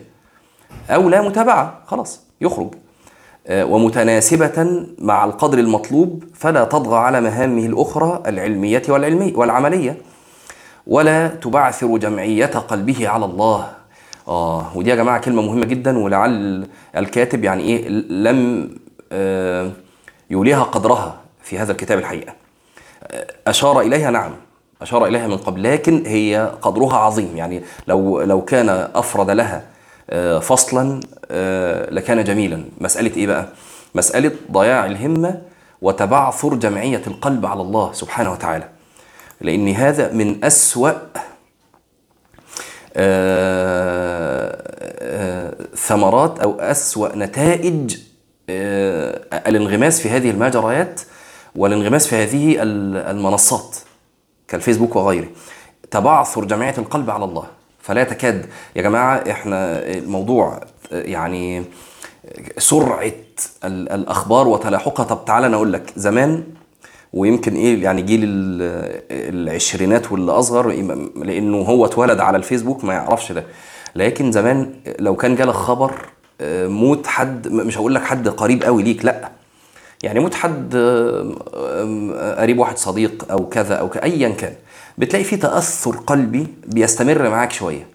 أو 0.91 1.09
لا 1.09 1.23
متابعة 1.23 1.81
خلاص 1.87 2.21
يخرج. 2.41 2.75
ومتناسبة 3.49 4.87
مع 4.99 5.25
القدر 5.25 5.59
المطلوب 5.59 6.25
فلا 6.35 6.64
تطغى 6.64 6.99
على 6.99 7.20
مهامه 7.20 7.66
الأخرى 7.66 8.23
العلمية 8.26 8.82
والعلمي 8.88 9.32
والعملية. 9.37 9.97
ولا 10.87 11.28
تبعثر 11.28 11.97
جمعية 11.97 12.47
قلبه 12.47 13.09
على 13.09 13.25
الله. 13.25 13.70
آه 14.28 14.76
ودي 14.76 14.90
يا 14.90 14.94
جماعة 14.94 15.20
كلمة 15.20 15.42
مهمة 15.42 15.66
جدا 15.66 15.99
ولعل 15.99 16.66
الكاتب 16.97 17.44
يعني 17.44 17.62
إيه 17.62 17.88
لم 18.09 18.70
آه 19.12 19.70
يوليها 20.30 20.62
قدرها 20.62 21.16
في 21.42 21.59
هذا 21.59 21.73
الكتاب 21.73 21.99
الحقيقة. 21.99 22.32
آه، 23.04 23.26
أشار 23.47 23.80
إليها 23.80 24.11
نعم 24.11 24.32
أشار 24.82 25.06
إليها 25.06 25.26
من 25.26 25.37
قبل 25.37 25.62
لكن 25.62 26.02
هي 26.06 26.52
قدرها 26.62 26.97
عظيم. 26.97 27.37
يعني 27.37 27.62
لو 27.88 28.23
لو 28.23 28.42
كان 28.44 28.68
أفرد 28.94 29.30
لها 29.30 29.56
آه، 29.56 29.62
فصلا 30.40 31.00
آه، 31.31 31.90
لكان 31.90 32.25
جميلا. 32.25 32.64
مسألة 32.81 33.17
إيه 33.17 33.26
بقى؟ 33.26 33.49
مسألة 33.95 34.33
ضياع 34.52 34.87
الهمة 34.87 35.43
وتبعثر 35.83 36.55
جمعية 36.55 37.02
القلب 37.07 37.47
على 37.47 37.62
الله 37.62 37.93
سبحانه 37.93 38.33
وتعالى. 38.33 38.69
لأن 39.40 39.69
هذا 39.69 40.12
من 40.12 40.45
أسوأ 40.45 40.90
آه، 42.97 44.62
آه، 44.99 45.55
ثمرات 45.76 46.38
أو 46.40 46.61
أسوأ 46.61 47.17
نتائج 47.17 47.97
آه، 48.50 49.21
الانغماس 49.49 50.00
في 50.00 50.11
هذه 50.11 50.31
المجريات 50.31 51.00
والانغماس 51.57 52.07
في 52.07 52.17
هذه 52.17 52.62
ال- 52.62 52.97
المنصات 52.97 53.76
كالفيسبوك 54.49 54.97
وغيره. 54.97 55.29
تبعثر 55.90 56.45
جمعية 56.45 56.75
القلب 56.79 57.11
على 57.11 57.25
الله. 57.25 57.45
فلا 57.83 58.05
تكاد 58.05 58.47
يا 58.77 58.83
جماعة 58.83 59.17
إحنا 59.31 59.89
الموضوع 59.89 60.61
يعني 60.93 61.65
سرعة 62.59 63.13
ال- 63.65 63.93
الأخبار 63.93 64.49
وتلاحقها. 64.49 65.05
طب 65.05 65.25
تعالى 65.25 65.47
أنا 65.47 65.57
أقول 65.57 65.73
لك 65.73 65.93
زمان 65.97 66.45
ويمكن 67.13 67.55
إيه 67.55 67.83
يعني 67.83 68.03
جيل 68.03 68.21
ال- 68.25 69.03
العشرينات 69.11 70.13
واللي 70.13 70.33
أصغر 70.33 70.67
لأنه 71.17 71.57
هو 71.59 71.85
اتولد 71.85 72.21
على 72.21 72.37
الفيسبوك 72.37 72.85
ما 72.85 72.95
يعرفش 72.95 73.33
ده. 73.33 73.45
لكن 73.97 74.33
زمان 74.33 74.73
لو 74.99 75.17
كان 75.17 75.37
جالك 75.37 75.55
خبر 75.55 75.95
موت 76.67 77.07
حد 77.07 77.49
مش 77.49 77.79
هقول 77.79 77.95
لك 77.95 78.03
حد 78.03 78.29
قريب 78.29 78.63
قوي 78.63 78.83
ليك 78.83 79.05
لأ. 79.05 79.31
يعني 80.03 80.21
موت 80.21 80.35
حد 80.35 80.77
قريب 82.39 82.59
واحد 82.59 82.79
صديق 82.79 83.27
أو 83.31 83.49
كذا 83.49 83.75
أو 83.75 83.89
ايا 84.03 84.29
كان. 84.29 84.55
بتلاقي 84.99 85.25
في 85.25 85.37
تأثر 85.37 85.97
قلبي 85.97 86.47
بيستمر 86.66 87.28
معاك 87.28 87.52
شوية. 87.52 87.87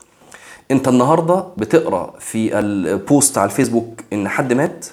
انت 0.72 0.88
النهارده 0.88 1.44
بتقرأ 1.58 2.14
في 2.20 2.60
ال 2.60 2.75
post 2.75 3.38
على 3.38 3.50
الفيسبوك 3.50 4.02
إن 4.14 4.30
حد 4.30 4.54
مات 4.54 4.86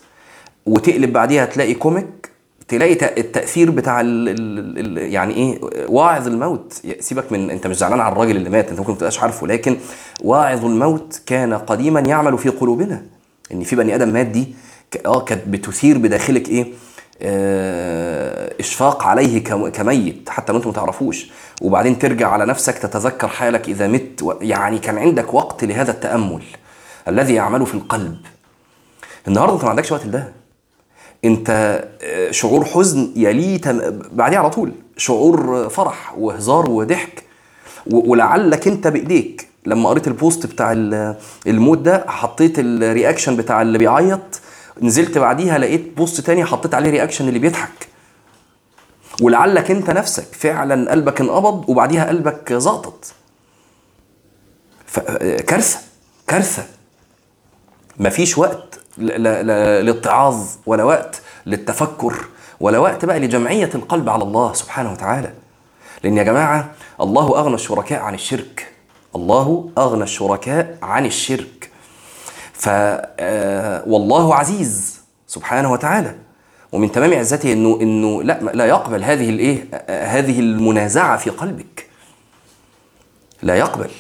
وتقلب 0.67 1.13
بعديها 1.13 1.45
تلاقي 1.45 1.75
comic 1.75 2.31
تلاقي 2.69 2.93
التأثير 3.21 3.71
بتاع 3.71 4.01
ال 4.01 4.29
ال 4.29 4.99
ال 4.99 5.13
يعني 5.13 5.35
إيه 5.35 5.61
واعظ 5.89 6.27
الموت. 6.27 6.81
سيبك 7.01 7.33
من 7.33 7.51
أنت 7.51 7.67
مش 7.67 7.77
زعلان 7.77 8.01
على 8.01 8.13
الراجل 8.13 8.37
اللي 8.37 8.51
مات 8.51 8.69
أنت 8.69 8.79
ممكن 8.79 8.93
ما 8.93 8.99
تبقاش 8.99 9.21
عارفه 9.21 9.47
لكن 9.47 9.77
واعظ 10.25 10.65
الموت 10.65 11.21
كان 11.27 11.55
قديما 11.55 12.01
يعمل 12.01 12.39
في 12.39 12.49
قلوبنا. 12.49 13.03
إن 13.53 13.63
في 13.65 13.77
بني 13.77 13.95
آدم 13.95 14.09
مات 14.09 14.27
دي 14.27 14.55
آه 15.07 15.21
كانت 15.25 15.49
بتثير 15.49 15.99
بداخلك 15.99 16.49
إيه؟ 16.49 16.67
إشفاق 18.61 19.05
عليه 19.05 19.45
كم- 19.45 19.69
كميت 19.69 20.29
حتى 20.29 20.53
لو 20.53 20.59
انت 20.59 20.69
تعرفوش. 20.77 21.31
وبعدين 21.63 21.99
ترجع 21.99 22.29
على 22.29 22.47
نفسك 22.47 22.79
تتذكر 22.79 23.29
حالك 23.29 23.69
إذا 23.69 23.89
مت 23.89 24.37
يعني 24.41 24.79
كان 24.79 24.99
عندك 24.99 25.35
وقت 25.35 25.65
لهذا 25.65 25.91
التأمل 25.91 26.43
الذي 27.09 27.35
يعمل 27.35 27.67
في 27.67 27.75
القلب. 27.75 28.17
النهارده 29.29 29.55
أنت 29.55 29.65
ما 29.65 29.71
عندكش 29.71 29.93
وقت 29.93 30.07
لده. 30.07 30.33
أنت 31.25 31.51
آه، 32.03 32.31
شعور 32.31 32.65
حزن 32.65 33.13
يليه 33.17 33.61
تم- 33.61 33.99
بعديه 34.13 34.39
على 34.39 34.51
طول. 34.51 34.73
شعور 34.97 35.69
فرح 35.69 36.15
وهزار 36.19 36.71
وضحك. 36.71 37.23
و- 37.91 38.11
ولعلك 38.11 38.69
أنت 38.69 38.87
بإيديك. 38.89 39.49
لما 39.67 39.89
قريت 39.89 40.07
البوست 40.09 40.47
بتاع 40.47 40.73
ال- 40.73 41.17
الموت 41.47 41.79
ده 41.79 42.05
حطيت 42.09 42.55
ال 42.59 42.67
reaction 42.67 43.37
بتاع 43.37 43.63
اللي 43.63 43.79
بيعيط. 43.79 44.41
نزلت 44.83 45.19
بعديها 45.19 45.59
لقيت 45.59 45.97
post 45.97 46.21
تاني 46.21 46.45
حطيت 46.45 46.75
عليه 46.75 46.91
reaction 46.91 47.29
اللي 47.29 47.39
بيضحك. 47.39 47.89
ولعلك 49.23 49.71
انت 49.71 49.91
نفسك 49.91 50.25
فعلا 50.33 50.91
قلبك 50.91 51.21
انقبض 51.21 51.69
وبعديها 51.69 52.09
قلبك 52.09 52.53
زقطت. 52.53 53.15
كارثة 55.47 55.79
كارثة. 56.27 56.67
مفيش 57.99 58.39
وقت 58.39 58.81
للاتعاظ 58.99 60.47
ولا 60.67 60.85
وقت 60.85 61.23
للتفكر 61.47 62.25
ولا 62.61 62.79
وقت 62.79 63.05
بقى 63.05 63.21
لجمعية 63.21 63.71
القلب 63.75 64.09
على 64.09 64.25
الله 64.25 64.53
سبحانه 64.53 64.93
وتعالى. 64.93 65.33
لأن 66.05 66.17
يا 66.17 66.23
جماعة 66.23 66.71
الله 67.01 67.39
أغنى 67.39 67.55
الشركاء 67.55 68.01
عن 68.01 68.15
الشرك. 68.15 68.73
الله 69.17 69.71
أغنى 69.79 70.03
الشركاء 70.03 70.79
عن 70.83 71.07
الشرك. 71.07 71.71
ف 72.63 72.69
آه، 72.69 73.83
والله 73.87 74.35
عزيز 74.35 75.01
سبحانه 75.27 75.73
وتعالى. 75.73 76.15
ومن 76.73 76.93
تمام 76.93 77.15
عزته 77.15 77.53
إنه 77.53 77.79
إنه 77.83 78.23
لا 78.23 78.39
لا 78.55 78.67
يقبل 78.67 79.05
هذه 79.05 79.31
الايه 79.31 79.69
هذه 79.89 80.41
المنازعة 80.41 81.17
في 81.17 81.31
قلبك. 81.31 81.87
لا 83.43 83.55
يقبل. 83.57 83.91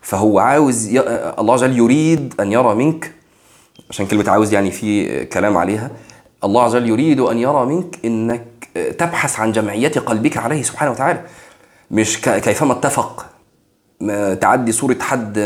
فهو 0.00 0.38
عاوز 0.38 0.86
ي... 0.86 1.00
الله 1.38 1.54
عز 1.54 1.64
وجل 1.64 1.78
يريد 1.78 2.34
أن 2.40 2.52
يرى 2.52 2.74
منك 2.74 3.12
عشان 3.90 4.06
كلمة 4.06 4.30
عاوز 4.30 4.52
يعني 4.52 4.70
في 4.70 5.24
كلام 5.24 5.56
عليها 5.56 5.90
الله 6.44 6.62
عز 6.62 6.74
وجل 6.76 6.88
يريد 6.88 7.20
أن 7.20 7.38
يرى 7.38 7.66
منك 7.66 7.98
إنك 8.04 8.46
تبحث 8.98 9.40
عن 9.40 9.52
جمعية 9.52 9.92
قلبك 9.92 10.36
عليه 10.36 10.62
سبحانه 10.62 10.90
وتعالى. 10.90 11.22
مش. 11.90 12.20
كيفما 12.20 12.72
اتفق 12.72 13.26
تعدي 14.40 14.72
صورة 14.72 14.96
حد 15.00 15.38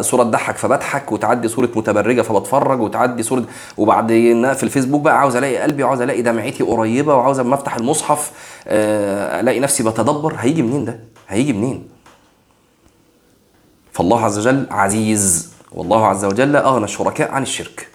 صورة 0.00 0.22
تضحك 0.22 0.56
فبضحك 0.56 1.12
وتعدي 1.12 1.48
صورة 1.48 1.68
متبرجة 1.76 2.22
فبتفرج 2.22 2.80
وتعدي 2.80 3.22
صورة 3.22 3.44
وبعدين 3.76 4.54
في 4.54 4.62
الفيسبوك 4.62 5.00
بقى 5.00 5.18
عاوز 5.20 5.36
ألاقي 5.36 5.56
قلبي 5.56 5.82
وعاوز 5.82 6.00
ألاقي 6.00 6.22
دمعتي 6.22 6.62
قريبة 6.64 7.14
وعاوز 7.14 7.38
اما 7.38 7.54
افتح 7.54 7.76
المصحف 7.76 8.32
آه، 8.68 9.40
ألاقي 9.40 9.60
نفسي 9.60 9.82
بتدبر 9.82 10.34
هيجي 10.38 10.62
منين 10.62 10.84
ده؟ 10.84 11.00
هيجي 11.28 11.52
منين؟ 11.52 11.88
فالله 13.92 14.24
عز 14.24 14.38
وجل 14.38 14.66
عزيز 14.70 15.52
والله 15.72 16.06
عز 16.06 16.24
وجل 16.24 16.56
أغنى 16.56 16.84
الشركاء 16.84 17.30
عن 17.32 17.42
الشرك. 17.42 17.88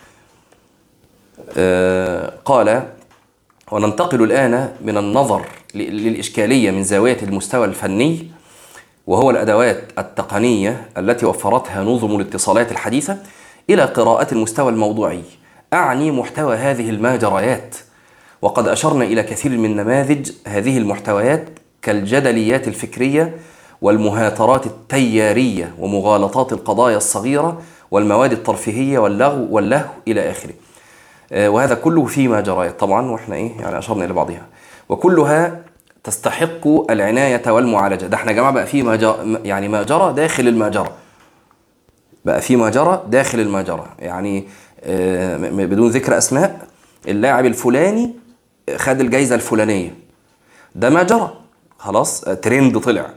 آه، 1.57 2.33
قال 2.45 2.83
وننتقل 3.71 4.23
الآن 4.23 4.71
من 4.81 4.97
النظر 4.97 5.45
للإشكالية 5.75 6.71
من 6.71 6.83
زاوية 6.83 7.17
المستوى 7.23 7.65
الفني 7.65 8.27
وهو 9.09 9.29
الأدوات 9.29 9.83
التقنية 9.97 10.89
التي 10.97 11.25
وفرتها 11.25 11.83
نظم 11.83 12.15
الاتصالات 12.15 12.71
الحديثة 12.71 13.17
إلى 13.69 13.81
قراءة 13.81 14.33
المستوى 14.33 14.71
الموضوعي. 14.71 15.21
أعني 15.73 16.11
محتوى 16.11 16.55
هذه 16.55 16.89
الماجريات 16.89 17.75
وقد 18.41 18.67
أشرنا 18.67 19.05
إلى 19.05 19.23
كثير 19.23 19.51
من 19.51 19.75
نماذج 19.75 20.31
هذه 20.47 20.77
المحتويات 20.77 21.49
كالجدليات 21.81 22.67
الفكرية 22.67 23.37
والمهاترات 23.81 24.65
التيارية 24.65 25.73
ومغالطات 25.79 26.53
القضايا 26.53 26.97
الصغيرة 26.97 27.61
والمواد 27.91 28.31
الترفيهية 28.31 28.99
واللغو 28.99 29.47
واللهو 29.49 29.89
إلى 30.07 30.31
آخره. 30.31 30.53
آه، 31.31 31.49
وهذا 31.49 31.75
كله 31.75 32.05
في 32.05 32.27
ماجريات 32.27 32.79
طبعا 32.79 33.11
وإحنا 33.11 33.35
إيه 33.35 33.51
يعني 33.59 33.77
أشرنا 33.77 34.05
إلى 34.05 34.13
بعضها. 34.13 34.45
وكلها 34.89 35.68
تستحق 36.03 36.67
العناية 36.91 37.51
والمعالجة. 37.51 38.05
ده 38.05 38.15
إحنا 38.17 38.31
يا 38.31 38.35
جماعة 38.35 38.51
بقى 38.53 38.65
في 38.65 38.83
ما 38.83 38.95
جرى 38.95 39.39
يعني 39.43 39.67
ما 39.67 39.83
جرى 39.83 40.13
داخل 40.13 40.55
ما 40.55 40.69
جرى. 40.69 40.91
بقى 42.25 42.41
في 42.41 42.55
ما 42.55 42.69
جرى 42.69 43.03
داخل 43.07 43.47
ما 43.49 43.61
جرى. 43.61 43.85
يعني 43.99 44.47
آه، 44.83 45.37
بدون 45.51 45.89
ذكر 45.89 46.17
أسماء 46.17 46.67
اللاعب 47.07 47.45
الفلاني 47.45 48.13
خد 48.75 48.99
الجايزة 48.99 49.35
الفلانية. 49.35 49.95
ده 50.75 50.89
ما 50.89 51.03
جرى. 51.03 51.33
خلاص 51.77 52.23
آه، 52.23 52.33
ترند 52.33 52.77
طلع. 52.79 53.09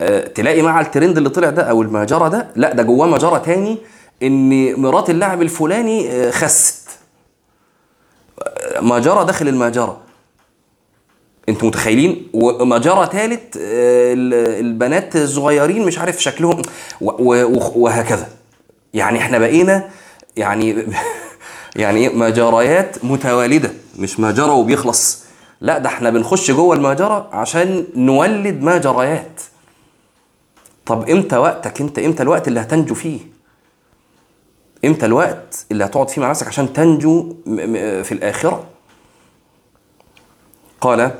آه، 0.00 0.26
تلاقي 0.28 0.62
مع 0.62 0.80
الترند 0.80 1.16
اللي 1.16 1.28
طلع 1.28 1.50
ده 1.50 1.62
أو 1.62 1.82
المجرى 1.82 2.30
ده 2.30 2.48
لا 2.56 2.72
ده 2.74 2.82
جواه 2.82 3.06
مجرى 3.06 3.40
تاني 3.40 3.78
إن 4.22 4.74
مرات 4.80 5.10
اللاعب 5.10 5.42
الفلاني 5.42 6.30
خست. 6.32 6.88
آه، 8.46 8.80
مجرى 8.80 9.24
داخل 9.24 9.48
المجرى 9.48 9.96
أنتوا 11.48 11.68
متخيلين؟ 11.68 12.26
ومجرى 12.32 13.08
ثالث 13.12 13.40
البنات 13.56 15.16
الصغيرين 15.16 15.86
مش 15.86 15.98
عارف 15.98 16.22
شكلهم 16.22 16.62
وهكذا. 17.00 18.28
يعني 18.94 19.18
إحنا 19.18 19.38
بقينا 19.38 19.88
يعني 20.36 20.86
يعني 21.76 22.00
إيه؟ 22.00 22.14
مجريات 22.16 23.04
متوالدة 23.04 23.70
مش 23.98 24.20
مجرى 24.20 24.50
وبيخلص. 24.50 25.24
لا 25.60 25.78
ده 25.78 25.88
إحنا 25.88 26.10
بنخش 26.10 26.50
جوه 26.50 26.76
المجرى 26.76 27.28
عشان 27.32 27.86
نولد 27.96 28.62
مجريات. 28.62 29.40
طب 30.86 31.10
إمتى 31.10 31.36
وقتك؟ 31.36 31.80
انت 31.80 31.98
إمتى 31.98 32.22
الوقت 32.22 32.48
اللي 32.48 32.60
هتنجو 32.60 32.94
فيه؟ 32.94 33.20
إمتى 34.84 35.06
الوقت 35.06 35.66
اللي 35.70 35.84
هتقعد 35.84 36.10
فيه 36.10 36.20
مع 36.22 36.30
نفسك 36.30 36.46
عشان 36.48 36.72
تنجو 36.72 37.36
في 38.02 38.12
الآخرة؟ 38.12 38.64
قال 40.80 41.10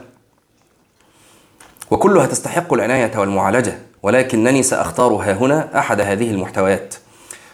وكلها 1.90 2.26
تستحق 2.26 2.72
العناية 2.72 3.18
والمعالجة 3.18 3.78
ولكنني 4.02 4.62
سأختار 4.62 5.12
ها 5.12 5.32
هنا 5.32 5.78
أحد 5.78 6.00
هذه 6.00 6.30
المحتويات 6.30 6.94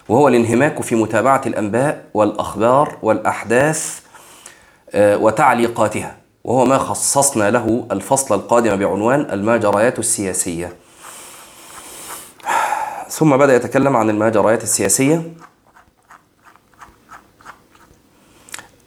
وهو 0.08 0.28
الانهماك 0.28 0.82
في 0.82 0.94
متابعة 0.94 1.42
الأنباء 1.46 2.04
والأخبار 2.14 2.96
والأحداث 3.02 4.00
آه، 4.90 5.16
وتعليقاتها 5.16 6.16
وهو 6.44 6.64
ما 6.64 6.78
خصصنا 6.78 7.50
له 7.50 7.86
الفصل 7.92 8.34
القادم 8.34 8.76
بعنوان 8.76 9.20
الماجريات 9.20 9.98
السياسية. 9.98 10.76
ثم 13.08 13.36
بدأ 13.36 13.56
يتكلم 13.56 13.96
عن 13.96 14.10
الماجريات 14.10 14.62
السياسية. 14.62 15.22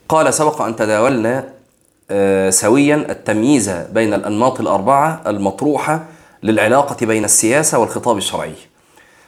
قال 0.09 0.33
سبق 0.33 0.61
أن 0.61 0.75
تداولنا 0.75 1.54
سويا 2.49 2.95
التمييز 2.95 3.69
بين 3.69 4.13
الأنماط 4.13 4.59
الأربعة 4.59 5.21
المطروحة 5.27 6.03
للعلاقة 6.43 7.05
بين 7.05 7.25
السياسة 7.25 7.79
والخطاب 7.79 8.17
الشرعي 8.17 8.53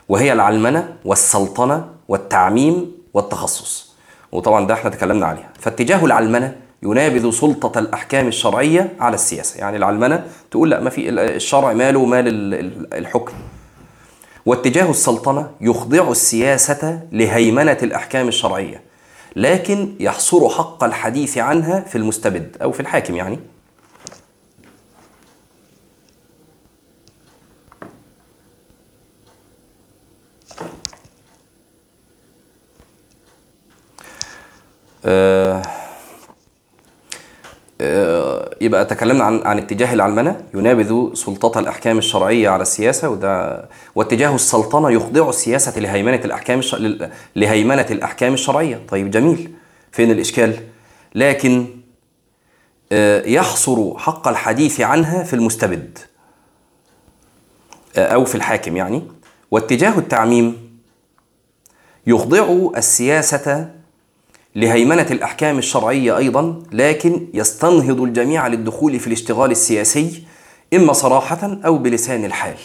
وهي 0.09 0.33
العلمنة 0.33 0.93
والسلطنة 1.05 1.85
والتعميم 2.07 2.91
والتخصص. 3.13 3.95
وطبعا 4.31 4.67
ده 4.67 4.73
إحنا 4.73 4.89
تكلمنا 4.89 5.25
عليها. 5.25 5.49
فاتجاه 5.59 6.05
العلمنة 6.05 6.55
ينابذ 6.83 7.31
سلطة 7.31 7.79
الأحكام 7.79 8.27
الشرعية 8.27 8.93
على 8.99 9.15
السياسة. 9.15 9.59
يعني 9.59 9.77
العلمنة 9.77 10.23
تقول 10.51 10.71
لا 10.71 10.79
ما 10.79 10.89
في 10.89 11.09
الشرع 11.09 11.73
ماله 11.73 12.05
مال 12.05 12.27
ال- 12.27 12.53
ال- 12.53 12.93
الحكم. 12.93 13.33
واتجاه 14.45 14.89
السلطنة 14.89 15.49
يخضع 15.61 16.11
السياسة 16.11 16.99
لهيمنة 17.11 17.77
الأحكام 17.83 18.27
الشرعية. 18.27 18.81
لكن 19.35 19.95
يحصر 19.99 20.49
حق 20.49 20.83
الحديث 20.83 21.37
عنها 21.37 21.79
في 21.79 21.97
المستبد 21.97 22.57
أو 22.61 22.71
في 22.71 22.79
الحاكم 22.79 23.15
يعني. 23.15 23.39
آه، 35.05 35.61
آه، 37.81 38.06
يبقى 38.61 38.85
تكلمنا 38.85 39.23
عن 39.23 39.41
عن 39.45 39.57
اتجاه 39.57 39.93
العلمنة. 39.93 40.41
ينابذ 40.53 41.13
سلطة 41.13 41.59
الأحكام 41.59 41.97
الشرعية 41.97 42.49
على 42.49 42.61
السياسة 42.61 43.09
وده 43.09 43.65
واتجاه 43.95 44.35
السلطنة 44.35 44.91
يخضع 44.91 45.29
السياسة 45.29 45.79
لهيمنة 45.79 46.21
الأحكام 46.25 46.59
الش... 46.59 46.75
لهيمنة 47.35 47.85
الأحكام 47.91 48.33
الشرعية. 48.33 48.81
طيب 48.89 49.11
جميل. 49.11 49.53
فين 49.91 50.11
الإشكال؟ 50.11 50.59
لكن 51.15 51.67
آه، 52.91 53.25
يحصر 53.25 53.97
حق 53.97 54.27
الحديث 54.27 54.81
عنها 54.81 55.23
في 55.23 55.33
المستبد 55.33 55.99
آه، 57.97 58.07
أو 58.07 58.25
في 58.25 58.35
الحاكم 58.35 58.77
يعني. 58.77 59.03
واتجاه 59.51 59.97
التعميم 59.97 60.67
يخضع 62.07 62.69
السياسة 62.77 63.71
لهيمنة 64.57 65.07
الأحكام 65.11 65.57
الشرعية 65.57 66.17
أيضا 66.17 66.63
لكن 66.71 67.27
يستنهض 67.33 68.01
الجميع 68.01 68.47
للدخول 68.47 68.99
في 68.99 69.07
الاشتغال 69.07 69.51
السياسي 69.51 70.23
إما 70.73 70.93
صراحة 70.93 71.59
أو 71.65 71.77
بلسان 71.77 72.25
الحال. 72.25 72.55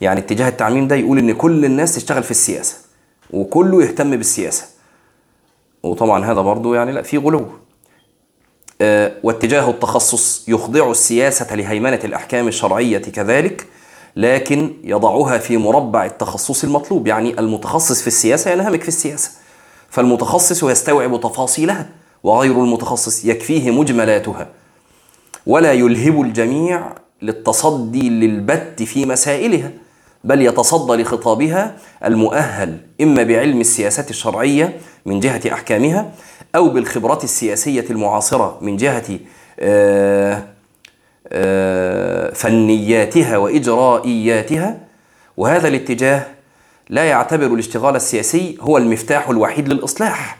يعني 0.00 0.20
اتجاه 0.20 0.48
التعميم 0.48 0.88
ده 0.88 0.96
يقول 0.96 1.18
إن 1.18 1.32
كل 1.32 1.64
الناس 1.64 1.94
تشتغل 1.94 2.22
في 2.22 2.30
السياسة 2.30 2.76
وكله 3.30 3.82
يهتم 3.82 4.10
بالسياسة. 4.10 4.64
وطبعا 5.82 6.24
هذا 6.24 6.40
برضو 6.40 6.74
يعني 6.74 6.92
لا 6.92 7.02
في 7.02 7.16
غلو. 7.16 7.46
آه، 8.80 9.12
واتجاه 9.22 9.70
التخصص 9.70 10.48
يخضع 10.48 10.90
السياسة 10.90 11.54
لهيمنة 11.56 12.00
الأحكام 12.04 12.48
الشرعية 12.48 12.98
كذلك 12.98 13.66
لكن 14.16 14.74
يضعها 14.84 15.38
في 15.38 15.56
مربع 15.56 16.04
التخصص 16.04 16.64
المطلوب 16.64 17.06
يعني 17.06 17.38
المتخصص 17.40 18.00
في 18.00 18.06
السياسة 18.06 18.50
ينهمك 18.50 18.82
في 18.82 18.88
السياسة. 18.88 19.30
فالمتخصص 19.90 20.62
يستوعب 20.62 21.20
تفاصيلها 21.20 21.88
وغير 22.22 22.64
المتخصص 22.64 23.24
يكفيه 23.24 23.70
مجملاتها. 23.70 24.46
ولا 25.46 25.72
يلهب 25.72 26.20
الجميع 26.20 26.82
للتصدي 27.22 28.10
للبت 28.10 28.82
في 28.82 29.06
مسائلها 29.06 29.70
بل 30.24 30.42
يتصدى 30.42 31.02
لخطابها 31.02 31.76
المؤهل 32.04 32.76
إما 33.00 33.22
بعلم 33.22 33.60
السياسة 33.60 34.06
الشرعية 34.10 34.76
من 35.06 35.20
جهة 35.20 35.40
أحكامها 35.52 36.12
أو 36.54 36.68
بالخبرات 36.68 37.24
السياسية 37.24 37.84
المعاصرة 37.90 38.58
من 38.60 38.76
جهة 38.76 39.18
آه، 39.60 40.44
آه، 41.28 42.30
فنياتها 42.32 43.36
وإجرائياتها. 43.36 44.78
وهذا 45.36 45.68
الاتجاه 45.68 46.26
لا 46.90 47.04
يعتبر 47.04 47.46
الاشتغال 47.46 47.96
السياسي 47.96 48.56
هو 48.60 48.78
المفتاح 48.78 49.28
الوحيد 49.28 49.68
للإصلاح 49.68 50.38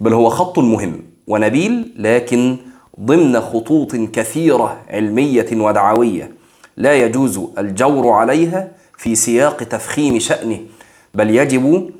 بل 0.00 0.12
هو 0.12 0.28
خط 0.28 0.58
مهم 0.58 1.00
ونبيل 1.26 1.92
لكن 1.96 2.56
ضمن 3.00 3.40
خطوط 3.40 3.96
كثيرة 3.96 4.80
علمية 4.90 5.46
ودعوية 5.52 6.30
لا 6.76 6.94
يجوز 6.94 7.40
الجور 7.58 8.08
عليها 8.12 8.68
في 8.98 9.14
سياق 9.14 9.56
تفخيم 9.56 10.18
شأنه 10.18 10.60
بل 11.14 11.30
يجب 11.30 11.90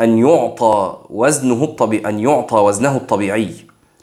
أن 0.00 0.18
يعطى 0.18 0.98
وزنه 1.10 1.64
الطبيعي 1.64 2.08
أن 2.08 2.18
يعطى 2.18 2.56
وزنه 2.56 2.96
الطبيعي 2.96 3.50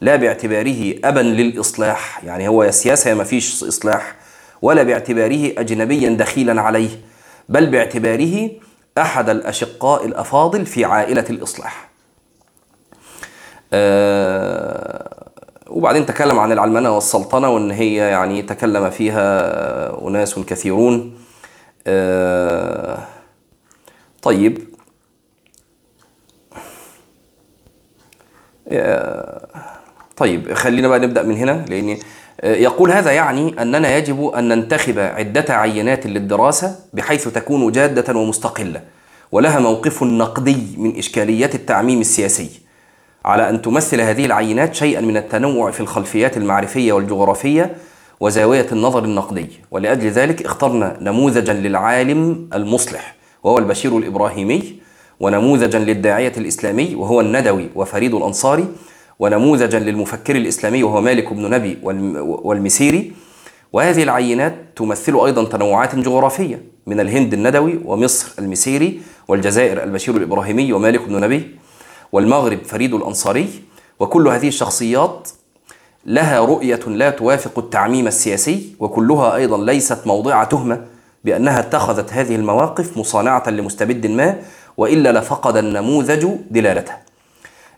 لا 0.01 0.15
باعتباره 0.15 0.95
ابا 1.03 1.19
للإصلاح 1.19 2.23
يعني 2.23 2.47
هو 2.47 2.63
يا 2.63 2.71
ما 3.13 3.23
فيش 3.23 3.63
إصلاح 3.63 4.15
ولا 4.61 4.83
باعتباره 4.83 5.53
اجنبيا 5.57 6.09
دخيلا 6.09 6.61
عليه 6.61 6.89
بل 7.49 7.65
باعتباره 7.65 8.49
أحد 8.97 9.29
الأشقاء 9.29 10.05
الأفاضل 10.05 10.65
في 10.65 10.85
عائلة 10.85 11.25
الإصلاح. 11.29 11.89
آه، 13.73 15.29
وبعدين 15.67 16.05
تكلم 16.05 16.39
عن 16.39 16.51
العلمنة 16.51 16.95
والسلطنة 16.95 17.49
وإن 17.49 17.71
هي 17.71 17.95
يعني 17.95 18.41
تكلم 18.41 18.89
فيها 18.89 20.07
أناس 20.07 20.39
كثيرون. 20.39 21.17
آه، 21.87 23.05
طيب. 24.21 24.69
آه، 28.67 29.47
طيب 30.17 30.53
خلينا 30.53 30.87
بقى 30.87 30.99
نبدأ 30.99 31.23
من 31.23 31.37
هنا 31.37 31.65
لأن 31.69 31.97
يقول 32.43 32.91
هذا 32.91 33.11
يعني 33.11 33.61
أننا 33.61 33.97
يجب 33.97 34.27
أن 34.27 34.47
ننتخب 34.47 34.99
عدة 34.99 35.45
عينات 35.49 36.07
للدراسة 36.07 36.75
بحيث 36.93 37.27
تكون 37.27 37.71
جادة 37.71 38.19
ومستقلة 38.19 38.81
ولها 39.31 39.59
موقف 39.59 40.03
نقدي 40.03 40.57
من 40.77 40.97
إشكاليات 40.97 41.55
التعميم 41.55 42.01
السياسي. 42.01 42.49
على 43.25 43.49
أن 43.49 43.61
تمثل 43.61 44.01
هذه 44.01 44.25
العينات 44.25 44.75
شيئا 44.75 45.01
من 45.01 45.17
التنوع 45.17 45.71
في 45.71 45.79
الخلفيات 45.79 46.37
المعرفية 46.37 46.93
والجغرافية 46.93 47.75
وزاوية 48.19 48.67
النظر 48.71 49.03
النقدي. 49.03 49.47
ولأجل 49.71 50.07
ذلك 50.07 50.45
اخترنا 50.45 50.97
نموذجا 51.01 51.53
للعالم 51.53 52.49
المصلح 52.53 53.15
وهو 53.43 53.57
البشير 53.57 53.97
الإبراهيمي 53.97 54.79
ونموذجا 55.19 55.79
للداعية 55.79 56.33
الإسلامي 56.37 56.95
وهو 56.95 57.21
الندوي 57.21 57.69
وفريد 57.75 58.13
الأنصاري 58.13 58.67
ونموذجا 59.19 59.79
للمفكر 59.79 60.35
الإسلامي 60.35 60.83
وهو 60.83 61.01
مالك 61.01 61.33
بن 61.33 61.49
نبي 61.49 61.77
والم- 61.83 62.17
والمسيري. 62.45 63.11
وهذه 63.73 64.03
العينات 64.03 64.55
تمثل 64.75 65.19
أيضا 65.25 65.43
تنوعات 65.43 65.95
جغرافية 65.95 66.61
من 66.87 66.99
الهند 66.99 67.33
الندوي 67.33 67.79
ومصر 67.85 68.31
المسيري 68.39 69.01
والجزائر 69.27 69.83
البشير 69.83 70.17
الإبراهيمي 70.17 70.73
ومالك 70.73 71.07
بن 71.07 71.21
نبي 71.21 71.55
والمغرب 72.11 72.59
فريد 72.65 72.93
الأنصاري. 72.93 73.47
وكل 73.99 74.27
هذه 74.27 74.47
الشخصيات 74.47 75.29
لها 76.05 76.39
رؤية 76.39 76.79
لا 76.87 77.09
توافق 77.09 77.59
التعميم 77.59 78.07
السياسي 78.07 78.75
وكلها 78.79 79.35
أيضا 79.35 79.57
ليست 79.65 80.07
موضع 80.07 80.43
تهمة 80.43 80.81
بأنها 81.23 81.59
اتخذت 81.59 82.13
هذه 82.13 82.35
المواقف 82.35 82.97
مصانعة 82.97 83.49
لمستبد 83.49 84.07
ما 84.07 84.35
وإلا 84.77 85.11
لفقد 85.19 85.57
النموذج 85.57 86.27
دلالته 86.51 86.93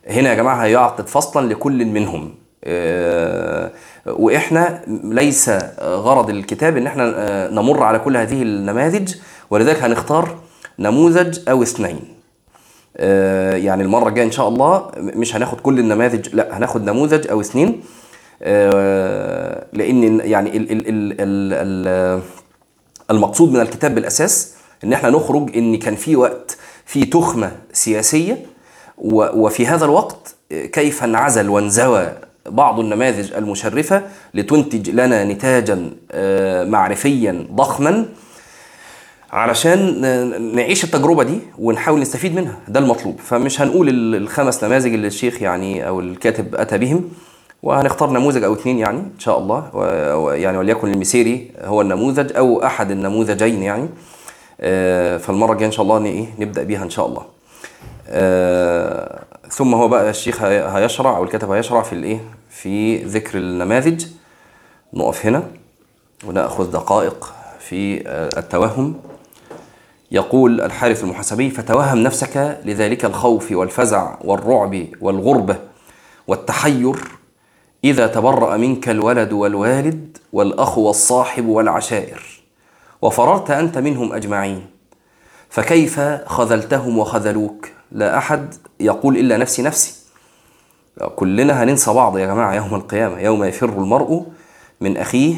هنا 0.07 0.29
يا 0.29 0.35
جماعة 0.35 0.55
هيعقد 0.63 1.07
فصلا 1.07 1.53
لكل 1.53 1.85
منهم. 1.85 2.33
آه، 2.63 3.71
وإحنا 4.05 4.81
ليس 5.03 5.49
غرض 5.81 6.29
الكتاب 6.29 6.77
إن 6.77 6.87
إحنا 6.87 7.13
آه، 7.15 7.49
نمر 7.49 7.83
على 7.83 7.99
كل 7.99 8.17
هذه 8.17 8.41
النماذج 8.41 9.15
ولذلك 9.49 9.83
هنختار 9.83 10.35
نموذج 10.79 11.39
أو 11.49 11.63
اثنين. 11.63 11.99
آه، 12.97 13.55
يعني 13.55 13.83
المرة 13.83 14.09
الجاية 14.09 14.25
إن 14.25 14.31
شاء 14.31 14.47
الله 14.47 14.91
مش 14.97 15.35
هناخد 15.35 15.59
كل 15.59 15.79
النماذج 15.79 16.35
لا 16.35 16.57
هناخد 16.57 16.83
نموذج 16.83 17.27
أو 17.27 17.41
اثنين. 17.41 17.81
لأن 19.73 20.21
يعني 20.23 20.57
ال 20.57 20.71
ال 20.71 20.81
ال 20.89 21.13
ال 21.19 22.21
المقصود 23.11 23.51
من 23.53 23.61
الكتاب 23.61 23.95
بالأساس 23.95 24.55
إن 24.83 24.93
إحنا 24.93 25.09
نخرج 25.09 25.57
إن 25.57 25.77
كان 25.77 25.95
في 25.95 26.15
وقت 26.15 26.57
في 26.85 27.05
تخمة 27.05 27.51
سياسية 27.73 28.45
وفي 29.01 29.67
هذا 29.67 29.85
الوقت 29.85 30.35
كيف 30.49 31.03
انعزل 31.03 31.49
وانزوى 31.49 32.11
بعض 32.45 32.79
النماذج 32.79 33.33
المشرفة 33.33 34.01
لتنتج 34.33 34.89
لنا 34.89 35.23
نتاجا 35.23 35.89
آه، 36.11 36.63
معرفيا 36.63 37.47
ضخما 37.51 38.05
علشان 39.31 40.01
نعيش 40.55 40.83
التجربة 40.83 41.23
دي 41.23 41.39
ونحاول 41.59 41.99
نستفيد 41.99 42.35
منها. 42.35 42.57
ده 42.67 42.79
المطلوب. 42.79 43.19
فمش 43.19 43.61
هنقول 43.61 43.89
الخمس 44.15 44.63
نماذج 44.63 44.93
اللي 44.93 45.07
الشيخ 45.07 45.41
يعني 45.41 45.87
أو 45.87 45.99
الكاتب 45.99 46.55
أتى 46.55 46.77
بهم 46.77 47.09
وهنختار 47.63 48.09
نموذج 48.09 48.43
أو 48.43 48.53
اثنين 48.53 48.79
يعني 48.79 48.97
إن 48.97 49.19
شاء 49.19 49.39
الله. 49.39 49.69
يعني 50.35 50.57
وليكن 50.57 50.93
المسيري 50.93 51.51
هو 51.63 51.81
النموذج 51.81 52.35
أو 52.37 52.63
أحد 52.63 52.91
النموذجين 52.91 53.63
يعني. 53.63 53.89
آه، 54.61 55.17
فالمرة 55.17 55.51
الجاية 55.53 55.67
إن 55.67 55.71
شاء 55.71 55.83
الله 55.83 56.05
إيه 56.05 56.25
نبدأ 56.39 56.63
بيها 56.63 56.83
إن 56.83 56.89
شاء 56.89 57.07
الله. 57.07 57.40
آه، 58.11 59.23
ثم 59.49 59.73
هو 59.73 59.87
بقى 59.87 60.09
الشيخ 60.09 60.41
هيشرع 60.43 61.17
أو 61.17 61.23
الكاتب 61.23 61.51
هيشرع 61.51 61.81
في 61.81 61.93
الإيه؟ 61.93 62.19
في 62.49 62.97
ذكر 63.03 63.37
النماذج. 63.37 64.05
نقف 64.93 65.25
هنا 65.25 65.43
ونأخذ 66.27 66.71
دقائق 66.71 67.33
في 67.59 68.07
آه، 68.07 68.29
التوهم. 68.37 68.95
يقول 70.11 70.61
الحارث 70.61 71.03
المحاسبي 71.03 71.49
فتوهم 71.49 71.97
نفسك 71.97 72.59
لذلك 72.65 73.05
الخوف 73.05 73.51
والفزع 73.51 74.15
والرعب 74.23 74.85
والغربه 75.01 75.55
والتحير 76.27 76.95
إذا 77.83 78.07
تبرأ 78.07 78.57
منك 78.57 78.89
الولد 78.89 79.33
والوالد 79.33 80.17
والأخ 80.33 80.77
والصاحب 80.77 81.45
والعشائر 81.47 82.21
وفررت 83.01 83.51
أنت 83.51 83.77
منهم 83.77 84.13
أجمعين. 84.13 84.65
فكيف 85.51 85.99
خذلتهم 86.25 86.97
وخذلوك؟ 86.97 87.67
لا 87.91 88.17
أحد 88.17 88.53
يقول 88.79 89.17
إلا 89.17 89.37
نفسي 89.37 89.61
نفسي. 89.61 89.93
كلنا 91.15 91.63
هننسى 91.63 91.93
بعض 91.93 92.17
يا 92.17 92.25
جماعة 92.25 92.53
يوم 92.55 92.75
القيامة. 92.75 93.19
يوم 93.19 93.43
يفر 93.43 93.69
المرء 93.69 94.25
من 94.81 94.97
أخيه 94.97 95.35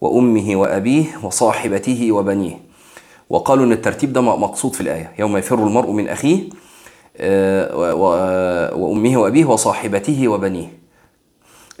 وأمه 0.00 0.56
وأبيه 0.56 1.04
وصاحبته 1.22 2.12
وبنيه. 2.12 2.58
وقالوا 3.30 3.64
أن 3.64 3.72
الترتيب 3.72 4.12
ده 4.12 4.20
مقصود 4.20 4.74
في 4.74 4.80
الآية. 4.80 5.12
يوم 5.18 5.36
يفر 5.36 5.58
المرء 5.58 5.90
من 5.90 6.08
أخيه 6.08 6.48
آه، 7.16 7.94
وأمه 8.74 9.16
وأبيه 9.18 9.44
وصاحبته 9.44 10.28
وبنيه. 10.28 10.68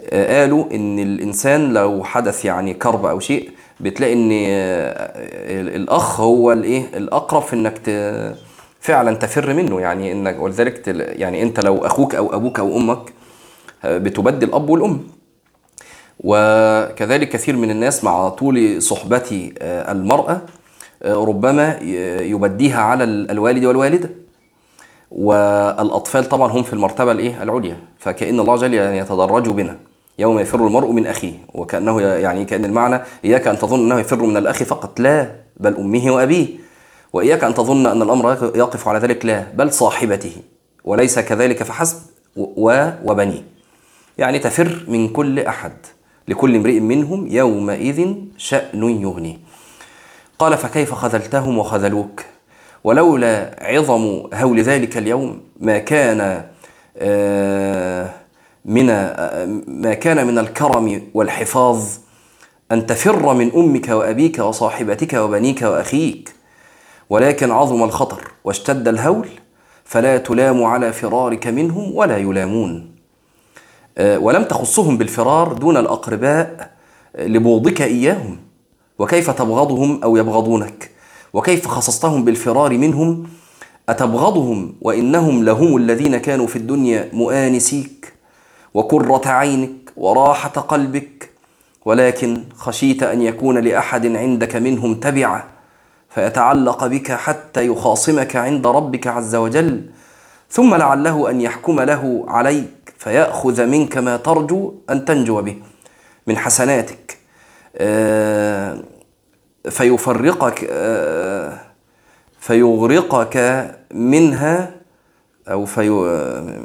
آه، 0.00 0.40
قالوا 0.40 0.64
إن 0.72 0.98
الإنسان 0.98 1.72
لو 1.72 2.04
حدث 2.04 2.44
يعني 2.44 2.74
كرب 2.74 3.06
أو 3.06 3.20
شيء 3.20 3.50
بتلاقي 3.80 4.12
إن 4.12 4.30
آه، 4.32 5.76
الأخ 5.76 6.20
هو 6.20 6.52
الإيه 6.52 6.86
الأقرب 6.96 7.42
في 7.42 7.52
إنك 7.56 7.78
فعلا 8.80 9.16
تفر 9.16 9.52
منه. 9.52 9.80
يعني 9.80 10.12
إنك 10.12 10.40
ولذلك 10.40 10.88
يعني 10.88 11.42
أنت 11.42 11.64
لو 11.64 11.86
أخوك 11.86 12.14
أو 12.14 12.34
أبوك 12.34 12.58
أو 12.58 12.76
أمك 12.76 13.12
آه، 13.84 13.98
بتبدل 13.98 14.48
الاب 14.48 14.70
والأم. 14.70 15.00
وكذلك 16.20 17.28
كثير 17.28 17.56
من 17.56 17.70
الناس 17.70 18.04
مع 18.04 18.28
طول 18.28 18.82
صحبة 18.82 19.52
آه، 19.58 19.92
المرأة 19.92 20.40
ربما 21.04 21.78
يبديها 22.22 22.80
على 22.80 23.04
الوالد 23.04 23.64
والوالدة. 23.64 24.10
والأطفال 25.10 26.24
طبعا 26.28 26.52
هم 26.52 26.62
في 26.62 26.72
المرتبة 26.72 27.12
الإيه 27.12 27.42
العليا. 27.42 27.76
فكأن 27.98 28.40
الله 28.40 28.56
جل 28.56 28.74
يعني 28.74 28.98
يتدرج 28.98 29.48
بنا. 29.48 29.78
يوم 30.18 30.38
يفر 30.38 30.66
المرء 30.66 30.90
من 30.90 31.06
أخيه 31.06 31.32
وكأنه 31.54 32.00
يعني 32.00 32.44
كأن 32.44 32.64
المعنى 32.64 33.00
إياك 33.24 33.46
أن 33.48 33.58
تظن 33.58 33.80
أنه 33.80 34.00
يفر 34.00 34.22
من 34.22 34.36
الأخ 34.36 34.62
فقط 34.62 35.00
لا 35.00 35.30
بل 35.56 35.76
أمه 35.76 36.10
وأبيه. 36.10 36.48
وإياك 37.12 37.44
أن 37.44 37.54
تظن 37.54 37.86
أن 37.86 38.02
الأمر 38.02 38.52
يقف 38.54 38.88
على 38.88 38.98
ذلك 38.98 39.26
لا 39.26 39.46
بل 39.54 39.72
صاحبته. 39.72 40.36
وليس 40.84 41.18
كذلك 41.18 41.62
فحسب 41.62 41.96
و 42.36 42.88
وبنيه. 43.04 43.42
يعني 44.18 44.38
تفر 44.38 44.84
من 44.88 45.08
كل 45.08 45.40
أحد 45.40 45.72
لكل 46.28 46.56
امرئ 46.56 46.80
منهم 46.80 47.26
يومئذ 47.26 48.14
شأن 48.36 49.02
يغنيه. 49.02 49.36
قال 50.38 50.56
فكيف 50.56 50.94
خذلتهم 50.94 51.58
وخذلوك؟ 51.58 52.24
ولولا 52.84 53.56
عظم 53.60 54.22
هول 54.34 54.60
ذلك 54.60 54.96
اليوم 54.96 55.40
ما 55.60 55.78
كان 55.78 56.44
آه، 56.98 58.10
من 58.64 58.90
آه، 58.90 59.62
ما 59.66 59.94
كان 59.94 60.26
من 60.26 60.38
الكرم 60.38 61.02
والحفاظ 61.14 61.84
أن 62.72 62.86
تفر 62.86 63.34
من 63.34 63.52
أمك 63.52 63.88
وأبيك 63.88 64.38
وصاحبتك 64.38 65.14
وبنيك 65.14 65.62
وأخيك. 65.62 66.34
ولكن 67.10 67.50
عظم 67.50 67.84
الخطر 67.84 68.30
واشتد 68.44 68.88
الهول 68.88 69.28
فلا 69.84 70.16
تلام 70.16 70.64
على 70.64 70.92
فرارك 70.92 71.46
منهم 71.46 71.94
ولا 71.94 72.16
يلامون. 72.16 72.94
آه، 73.98 74.18
ولم 74.18 74.44
تخصهم 74.44 74.98
بالفرار 74.98 75.52
دون 75.52 75.76
الأقرباء 75.76 76.70
آه، 77.16 77.26
لبغضك 77.26 77.82
إياهم. 77.82 78.38
وكيف 78.98 79.30
تبغضهم 79.30 80.00
أو 80.04 80.16
يبغضونك؟ 80.16 80.90
وكيف 81.32 81.68
خصصتهم 81.68 82.24
بالفرار 82.24 82.78
منهم؟ 82.78 83.26
أتبغضهم 83.88 84.74
وإنهم 84.80 85.44
لهم 85.44 85.76
الذين 85.76 86.16
كانوا 86.16 86.46
في 86.46 86.56
الدنيا 86.56 87.10
مؤانسيك. 87.12 88.13
وكرة 88.74 89.22
عينك 89.28 89.92
وراحة 89.96 90.50
قلبك 90.50 91.30
ولكن 91.84 92.44
خشيت 92.56 93.02
أن 93.02 93.22
يكون 93.22 93.58
لأحد 93.58 94.06
عندك 94.06 94.56
منهم 94.56 94.94
تبعة 94.94 95.44
فيتعلق 96.08 96.86
بك 96.86 97.12
حتى 97.12 97.66
يخاصمك 97.66 98.36
عند 98.36 98.66
ربك 98.66 99.06
عز 99.06 99.34
وجل. 99.34 99.90
ثم 100.50 100.74
لعله 100.74 101.30
أن 101.30 101.40
يحكم 101.40 101.80
له 101.80 102.24
عليك 102.28 102.94
فيأخذ 102.98 103.66
منك 103.66 103.96
ما 103.96 104.16
ترجو 104.16 104.74
أن 104.90 105.04
تنجو 105.04 105.42
به 105.42 105.56
من 106.26 106.36
حسناتك. 106.36 107.18
آه، 107.76 108.78
فيفرقك 109.70 110.66
آه، 110.70 111.58
فيغرقك 112.40 113.66
منها 113.94 114.70
أو 115.48 115.64
في 115.64 115.86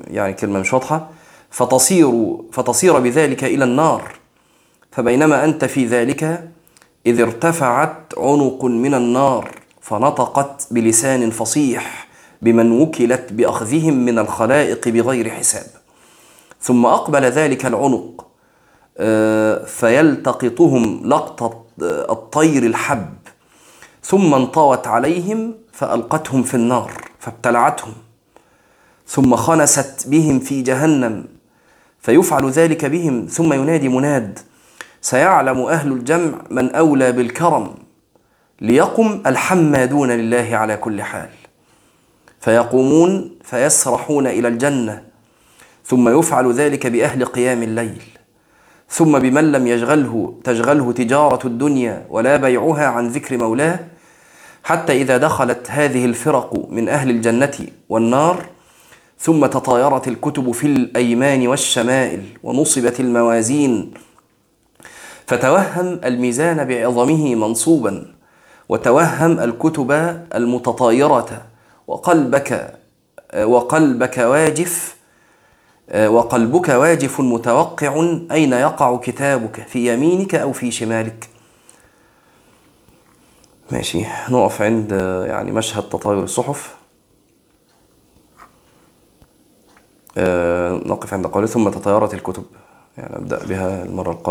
يعني 0.08 0.34
كلمة 0.34 0.60
مش 0.60 0.74
واضحة. 0.74 1.10
فتصير 1.52 2.38
فتصير 2.52 3.00
بذلك 3.00 3.44
إلى 3.44 3.64
النار. 3.64 4.16
فبينما 4.92 5.46
أنت 5.46 5.66
في 5.66 5.86
ذلك 5.86 6.50
إذ 7.06 7.22
ارتفعت 7.22 8.14
عنق 8.18 8.66
من 8.66 8.94
النار 8.94 9.52
فنطقت 9.82 10.68
بلسان 10.72 11.30
فصيح 11.30 12.08
بمن 12.42 12.82
وكلت 12.82 13.34
بأخذهم 13.34 13.94
من 13.94 14.20
الخلائق 14.20 14.88
بغير 14.88 15.30
حساب. 15.30 15.66
ثم 16.62 16.86
أقبل 16.86 17.26
ذلك 17.26 17.66
العنق 17.66 18.26
آه، 18.98 19.66
فيلتقطهم 19.66 21.02
لقطة 21.06 21.64
الطير 21.82 22.66
الحب. 22.66 23.14
ثم 24.04 24.34
انطوت 24.34 24.88
عليهم 24.88 25.56
فألقتهم 25.74 26.44
في 26.44 26.54
النار 26.54 26.92
فابتلعتهم. 27.20 27.94
ثم 29.08 29.36
خنست 29.36 30.08
بهم 30.08 30.40
في 30.40 30.62
جهنم 30.62 31.26
فيفعل 32.02 32.50
ذلك 32.50 32.86
بهم 32.86 33.26
ثم 33.26 33.54
ينادي 33.54 33.90
مناد 33.90 34.40
سيعلم 35.02 35.62
أهل 35.62 35.92
الجمع 35.92 36.34
من 36.50 36.76
أولى 36.76 37.12
بالكرم 37.12 37.74
ليقم 38.62 39.22
الحمادون 39.26 40.12
لله 40.12 40.50
على 40.58 40.78
كل 40.78 41.02
حال. 41.02 41.30
فيقومون 42.40 43.32
فيسرحون 43.44 44.28
إلى 44.28 44.48
الجنة 44.48 45.04
ثم 45.86 46.20
يفعل 46.20 46.52
ذلك 46.54 46.88
بأهل 46.88 47.26
قيام 47.26 47.64
الليل 47.64 48.02
ثم 48.90 49.20
بمن 49.20 49.52
لم 49.52 49.68
يشغله 49.68 50.34
تشغله 50.44 50.92
تجارة 50.92 51.48
الدنيا 51.48 52.06
ولا 52.10 52.38
بيعها 52.38 52.86
عن 52.88 53.08
ذكر 53.08 53.38
مولاه 53.38 53.80
حتى 54.64 54.94
إذا 55.02 55.18
دخلت 55.18 55.68
هذه 55.72 56.06
الفرق 56.06 56.70
من 56.70 56.90
أهل 56.90 57.10
الجنة 57.10 57.58
والنار 57.90 58.46
ثم 59.20 59.46
تطايرت 59.46 60.08
الكتب 60.08 60.52
في 60.52 60.68
الأيمان 60.68 61.48
والشمائل 61.48 62.24
ونصبت 62.44 63.00
الموازين. 63.00 63.94
فتوهم 65.28 66.00
الميزان 66.06 66.66
بعظمه 66.66 67.36
منصوبا 67.36 68.14
وتوهم 68.70 69.40
الكتب 69.40 69.92
المتطايرة 70.36 71.46
وقلبك 71.88 72.80
وقلبك 73.44 74.18
واجف 74.18 74.96
وقلبك 75.96 76.70
واجف 76.70 77.22
متوقع 77.22 78.20
أين 78.32 78.54
يقع 78.54 78.98
كتابك 78.98 79.68
في 79.68 79.94
يمينك 79.94 80.36
أو 80.36 80.54
في 80.54 80.72
شمالك. 80.72 81.30
ماشي 83.72 84.06
نقف 84.30 84.62
عند 84.62 84.92
يعني 85.28 85.52
مشهد 85.52 85.84
تطاير 85.84 86.24
الصحف 86.24 86.76
آه، 86.76 86.80
نقف 90.88 91.14
عند 91.14 91.28
قوله 91.28 91.48
ثم 91.48 91.70
تطايرت 91.70 92.14
الكتب. 92.14 92.44
يعني 92.98 93.16
أبدأ 93.16 93.46
بها 93.46 93.84
المرة 93.84 94.12
القادمة. 94.12 94.28